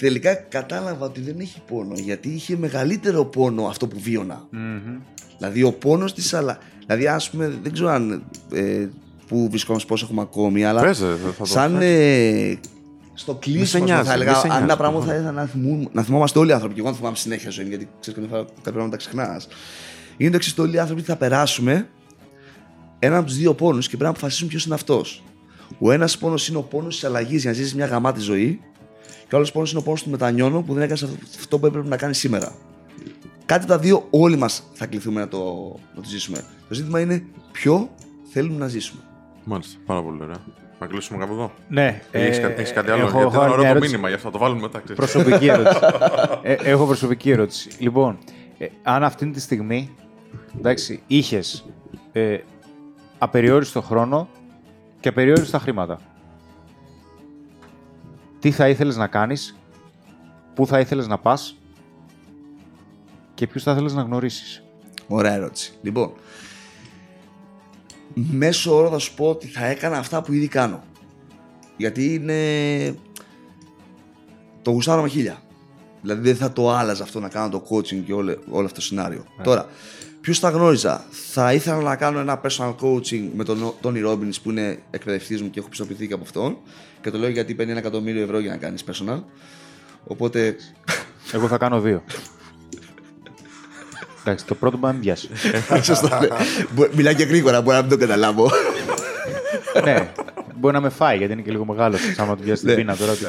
[0.00, 4.48] τελικά κατάλαβα ότι δεν έχει πόνο, γιατί είχε μεγαλύτερο πόνο αυτό που βιωνα
[5.38, 6.58] Δηλαδή ο πόνος της αλλά...
[6.86, 8.22] Δηλαδή ας πούμε, δεν ξέρω αν...
[8.52, 8.86] Ε,
[9.26, 11.84] που βρισκόμαστε πώς έχουμε ακόμη, αλλά Πες, ε, θα το σαν πες.
[11.88, 12.58] ε,
[13.14, 15.22] στο κλείσιμο νοιάζει, θα μη έλεγα, σε αν ένα νοιάζει, πράγμα θα προφανώς.
[15.24, 17.88] ήθελα να, θυμού- να θυμόμαστε όλοι οι άνθρωποι, και εγώ να θυμάμαι συνέχεια ζωή, γιατί
[18.00, 19.48] ξέρεις καμιά φορά κάποια πράγματα τα ξεχνάς.
[20.16, 21.88] Είναι το εξής, ότι όλοι οι άνθρωποι θα περάσουμε
[22.98, 25.22] έναν από τους δύο πόνους και πρέπει να αποφασίσουμε ποιος είναι αυτός.
[25.78, 28.60] Ο ένας πόνος είναι ο πόνος της αλλαγής για να ζήσει μια γαμάτη ζωή,
[29.30, 31.88] και ο άλλος πόνος είναι ο πόνος του μετανιώνω που δεν έκανε αυτό που έπρεπε
[31.88, 32.52] να κάνει σήμερα.
[33.46, 35.38] Κάτι από τα δύο όλοι μας θα κληθούμε να το,
[35.94, 36.44] να το ζήσουμε.
[36.68, 37.90] Το ζήτημα είναι ποιο
[38.32, 39.00] θέλουμε να ζήσουμε.
[39.44, 40.36] Μάλιστα, πάρα πολύ ωραία.
[40.80, 41.52] Να κλείσουμε κάπου εδώ.
[41.68, 42.02] Ναι.
[42.10, 43.90] Έχεις, ε, κα- έχεις κάτι άλλο, έχω- γιατί έχω ήταν άλλη ωραίο μια το ερώτηση.
[43.90, 44.78] μήνυμα, γι' αυτό θα το βάλουμε μετά.
[44.78, 44.96] ξέρεις.
[44.96, 45.78] Προσωπική ερώτηση.
[46.42, 47.68] ε, έχω προσωπική ερώτηση.
[47.78, 48.18] Λοιπόν,
[48.58, 49.90] ε, αν αυτή τη στιγμή
[50.58, 51.64] εντάξει, είχες
[52.12, 52.38] ε,
[53.18, 54.28] απεριόριστο χρόνο
[55.00, 56.00] και απεριόριστα χρήματα,
[58.40, 59.58] τι θα ήθελες να κάνεις,
[60.54, 61.56] πού θα ήθελες να πας
[63.34, 64.62] και ποιους θα ήθελες να γνωρίσεις.
[65.08, 65.72] Ωραία ερώτηση.
[65.82, 66.12] Λοιπόν,
[68.14, 70.82] μέσω όρο θα σου πω ότι θα έκανα αυτά που ήδη κάνω.
[71.76, 72.94] Γιατί είναι.
[74.62, 75.42] Το γουστάρω με χίλια.
[76.00, 78.84] Δηλαδή δεν θα το άλλαζα αυτό να κάνω το coaching και όλο, όλο αυτό το
[78.84, 79.24] σενάριο.
[79.42, 79.66] Τώρα,
[80.20, 84.50] ποιου θα γνώριζα; Θα ήθελα να κάνω ένα personal coaching με τον Tony Robbins που
[84.50, 86.56] είναι εκπαιδευτής μου και έχω πιστοποιηθεί και από αυτόν.
[87.00, 89.22] Και το λέω γιατί παίρνει ένα εκατομμύριο ευρώ για να κάνεις personal.
[90.04, 90.56] Οπότε
[91.32, 92.02] Εγώ θα κάνω δύο.
[94.24, 95.28] Εντάξει, το πρώτο μπορεί να μην πιάσει.
[95.82, 96.20] Σωστά.
[96.20, 96.26] ναι.
[96.74, 98.50] Μπο- Μιλάει και γρήγορα, μπορεί να μην το καταλάβω.
[99.84, 100.12] ναι,
[100.56, 102.00] μπορεί να με φάει γιατί είναι και λίγο μεγάλος.
[102.18, 102.76] Άμα του πιάσει την Ναι.
[102.76, 103.12] πείνα τώρα.
[103.12, 103.24] τι-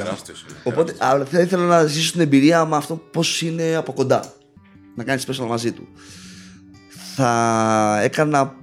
[0.64, 4.34] Οπότε αλλά θα ήθελα να ζήσω την εμπειρία με αυτό πώς είναι από κοντά.
[4.96, 5.88] Να κάνεις special μαζί του.
[7.16, 8.56] Θα έκανα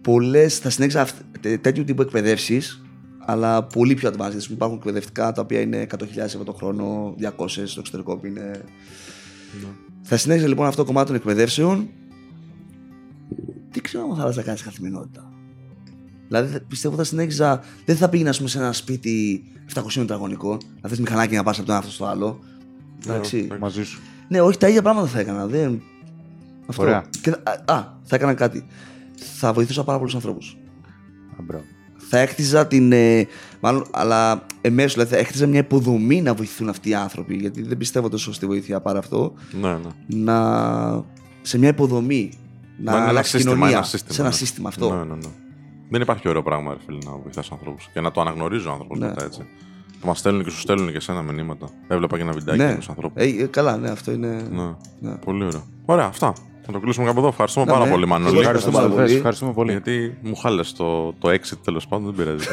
[0.00, 2.82] πολλές, θα συνέχιζα αυ- τέ- τέτοιου τύπου εκπαιδεύσεις,
[3.18, 4.50] αλλά πολύ πιο advanced.
[4.50, 8.64] Υπάρχουν εκπαιδευτικά τα οποία είναι 100.000 ευρώ το χρόνο, 200 στο εξωτερικό που είναι.
[10.02, 11.88] Θα συνέχιζα λοιπόν αυτό το κομμάτι των εκπαιδεύσεων.
[13.70, 15.32] Τι ξέρω αν θα άλλαζα κάτι στην καθημερινότητα.
[16.28, 17.60] Δηλαδή θα- πιστεύω θα συνέχιζα.
[17.84, 19.44] Δεν θα πήγαινα ας πούμε, σε ένα σπίτι
[19.74, 22.38] 700 τετραγωνικό, να θες μηχανάκι να πας από το ένα αυτό στο άλλο.
[23.06, 23.48] Εντάξει.
[23.60, 24.00] Μαζί σου.
[24.28, 25.46] Ναι, όχι τα ίδια πράγματα θα έκανα.
[25.46, 25.82] Δεν...
[26.66, 26.82] Αυτό.
[26.82, 27.04] Ωραία.
[27.20, 28.66] Και, θα- α, α, θα έκανα κάτι.
[29.38, 30.56] Θα βοηθούσα πάρα πολλούς ανθρώπους.
[31.38, 31.64] Α, μπράβο.
[32.08, 32.92] Θα έκτιζα την.
[32.92, 33.26] Ε,
[33.60, 37.34] μάλλον, αλλά εμέσως, δηλαδή θα έκτιζα μια υποδομή να βοηθούν αυτοί οι άνθρωποι.
[37.36, 39.34] Γιατί δεν πιστεύω τόσο στη βοήθεια παρά αυτό.
[39.60, 39.78] Ναι, ναι.
[40.06, 41.04] Να.
[41.42, 42.30] σε μια υποδομή.
[42.78, 43.76] Να, είναι ένα αλλάξει σύστημα, κοινωνία.
[43.76, 44.36] ένα σύστημα, σε ένα ναι.
[44.36, 44.90] σύστημα αυτό.
[44.94, 45.28] Ναι, ναι, ναι.
[45.90, 48.98] Δεν υπάρχει ωραίο πράγμα, ρε φίλε, να βοηθάς ανθρώπους και να το αναγνωρίζει ο άνθρωπος
[48.98, 49.06] Ναι.
[49.06, 49.40] μετά έτσι.
[50.04, 51.68] Μας στέλνουν και σου στέλνουν και εσένα μηνύματα.
[51.88, 52.68] Έβλεπα και ένα βιντεάκι Ναι.
[52.68, 53.22] με τους ανθρώπους.
[53.22, 54.48] Ε, ε, καλά, ναι, αυτό είναι.
[54.50, 54.74] Ναι.
[55.00, 55.16] ναι.
[55.16, 55.62] Πολύ ωραίο.
[55.84, 56.32] Ωραία, αυτά.
[56.66, 57.28] Θα το κλείσουμε κάπου εδώ.
[57.28, 57.90] Ευχαριστούμε Ναι, πάρα ναι.
[57.90, 58.30] πολύ, Μανώλη.
[58.30, 59.14] Εγώ Ευχαριστούμε, πάρα πολύ.
[59.14, 59.70] ευχαριστούμε πολύ.
[59.70, 62.46] Γιατί μου χάλεσε το, το exit τέλος πάντων, δεν πειράζει.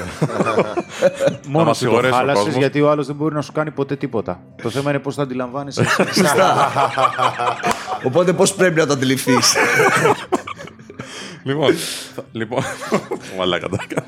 [1.47, 2.55] Μόνος μας σου το συγχωρέσει ο χάλασες κόσμος.
[2.61, 4.41] γιατί ο άλλος δεν μπορεί να σου κάνει ποτέ τίποτα.
[4.64, 5.86] Το θέμα είναι πώς θα αντιλαμβάνεσαι.
[6.18, 6.72] Σωστά.
[8.03, 9.55] Οπότε πώς πρέπει να το αντιληφθείς.
[11.43, 11.74] λοιπόν,
[12.16, 12.64] θα- λοιπόν,
[13.38, 14.07] μαλάκα τα έκανα.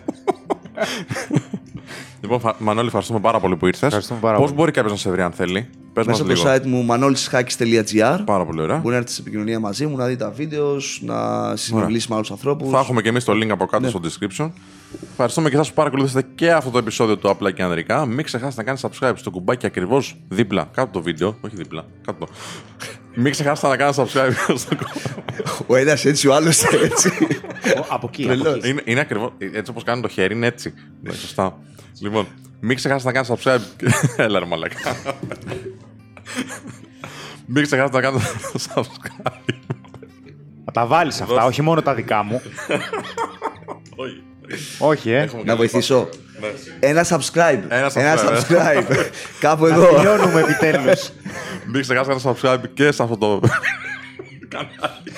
[2.26, 3.84] Λοιπόν, Φα- Μανώλη, ευχαριστούμε πάρα πολύ που ήρθες.
[3.84, 4.58] Ευχαριστούμε πάρα Πώς πολύ.
[4.60, 6.44] μπορεί κάποιος να σε βρει αν θέλει; Πες μας Μέσα από λίγο.
[6.44, 8.76] το site μου manolishackis.gr Πάρα πολύ ωραία.
[8.76, 11.16] Μπορείς να έρθεις σε επικοινωνία μαζί μου, να δεις τα βίντεος, να
[11.56, 12.70] συνομιλήσει με άλλους ανθρώπους.
[12.70, 14.52] Θα έχουμε και εμείς το link από κάτω στο description.
[15.12, 18.06] Ευχαριστούμε και εσάς που παρακολουθήσατε και αυτό το επεισόδιο του Απλά και Ανδρικά.
[18.06, 21.38] Μην ξεχάσετε να κάνετε subscribe στο κουμπάκι ακριβώς δίπλα κάτω το βίντεο.
[21.42, 22.32] Όχι δίπλα, κάτω το.
[23.22, 25.00] Μην ξεχάσετε να κάνετε subscribe στο κουμπάκι.
[25.68, 27.12] Ο ένας έτσι, ο άλλος έτσι.
[27.96, 28.24] από εκεί.
[28.24, 28.48] Τρελός.
[28.48, 28.70] από εκεί.
[28.70, 29.32] είναι, είναι ακριβώς.
[29.54, 30.74] Έτσι όπως κάνει το χέρι, είναι έτσι.
[31.02, 31.58] Ναι, σωστά.
[32.00, 32.28] Λοιπόν,
[32.60, 33.90] μην ξεχάσετε να κάνετε subscribe.
[34.26, 34.96] Έλα, ρε μαλακά.
[37.46, 38.26] μην ξεχάσετε να κάνετε
[38.74, 39.54] subscribe.
[40.66, 42.42] Θα τα βάλεις αυτά, όχι μόνο τα δικά μου.
[43.96, 44.24] Όχι.
[44.80, 45.30] όχι, ε.
[45.46, 46.10] να βοηθήσω.
[46.80, 47.62] Ένα subscribe.
[47.68, 48.18] Ένα subscribe.
[48.18, 48.86] subscribe.
[49.40, 49.86] Κάπου Να εδώ.
[49.88, 51.10] τελειώνουμε επιτέλους.
[51.72, 53.40] Μην ξεχάσετε να κάνετε subscribe και σε αυτό το
[54.48, 55.12] κανάλι.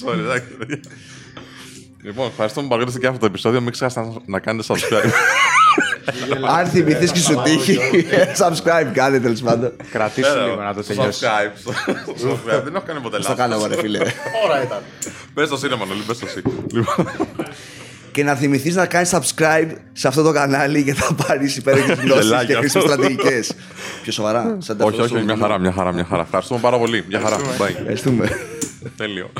[0.00, 0.80] Sorry, εντάξει.
[2.02, 2.10] Παιδιά.
[2.10, 3.60] Λοιπόν, ευχαριστούμε που παρακολουθήσατε και αυτό το επεισόδιο.
[3.60, 5.10] Μην ξεχάσετε να- να κάνετε subscribe.
[6.58, 7.78] Αν θυμηθείς και σου τύχει,
[8.40, 9.72] subscribe κάνε τέλος πάντων.
[9.90, 11.20] Κρατήσου λίγο να το Στο τελειώσει.
[11.26, 11.50] Subscribe.
[12.16, 12.62] στο subscribe.
[12.64, 13.36] Δεν έχω κάνει ποτέ Το λάθος.
[13.38, 13.98] κάνω εγώ, ρε φίλε.
[14.44, 14.78] Ώρα ήταν.
[15.34, 16.42] Πες το εσύ, ρε Μανώλη, πες το εσύ.
[16.72, 17.08] Λοιπόν,
[18.12, 22.22] Και να θυμηθείς να κάνεις subscribe σε αυτό το κανάλι για να πάρεις υπέροχες γνώσει
[22.22, 22.96] Γελάκι και χρήσιμες αυτό.
[23.02, 23.52] στρατηγικές.
[24.02, 24.56] Πιο σοβαρά.
[24.60, 26.22] Σαν τα όχι, όχι, μια χαρά, μια χαρά, μια χαρά.
[26.22, 27.04] Ευχαριστούμε πάρα πολύ.
[27.08, 27.36] Μια χαρά.
[27.38, 27.74] Bye.
[27.78, 28.28] Ευχαριστούμε.
[28.96, 29.30] Τέλειο.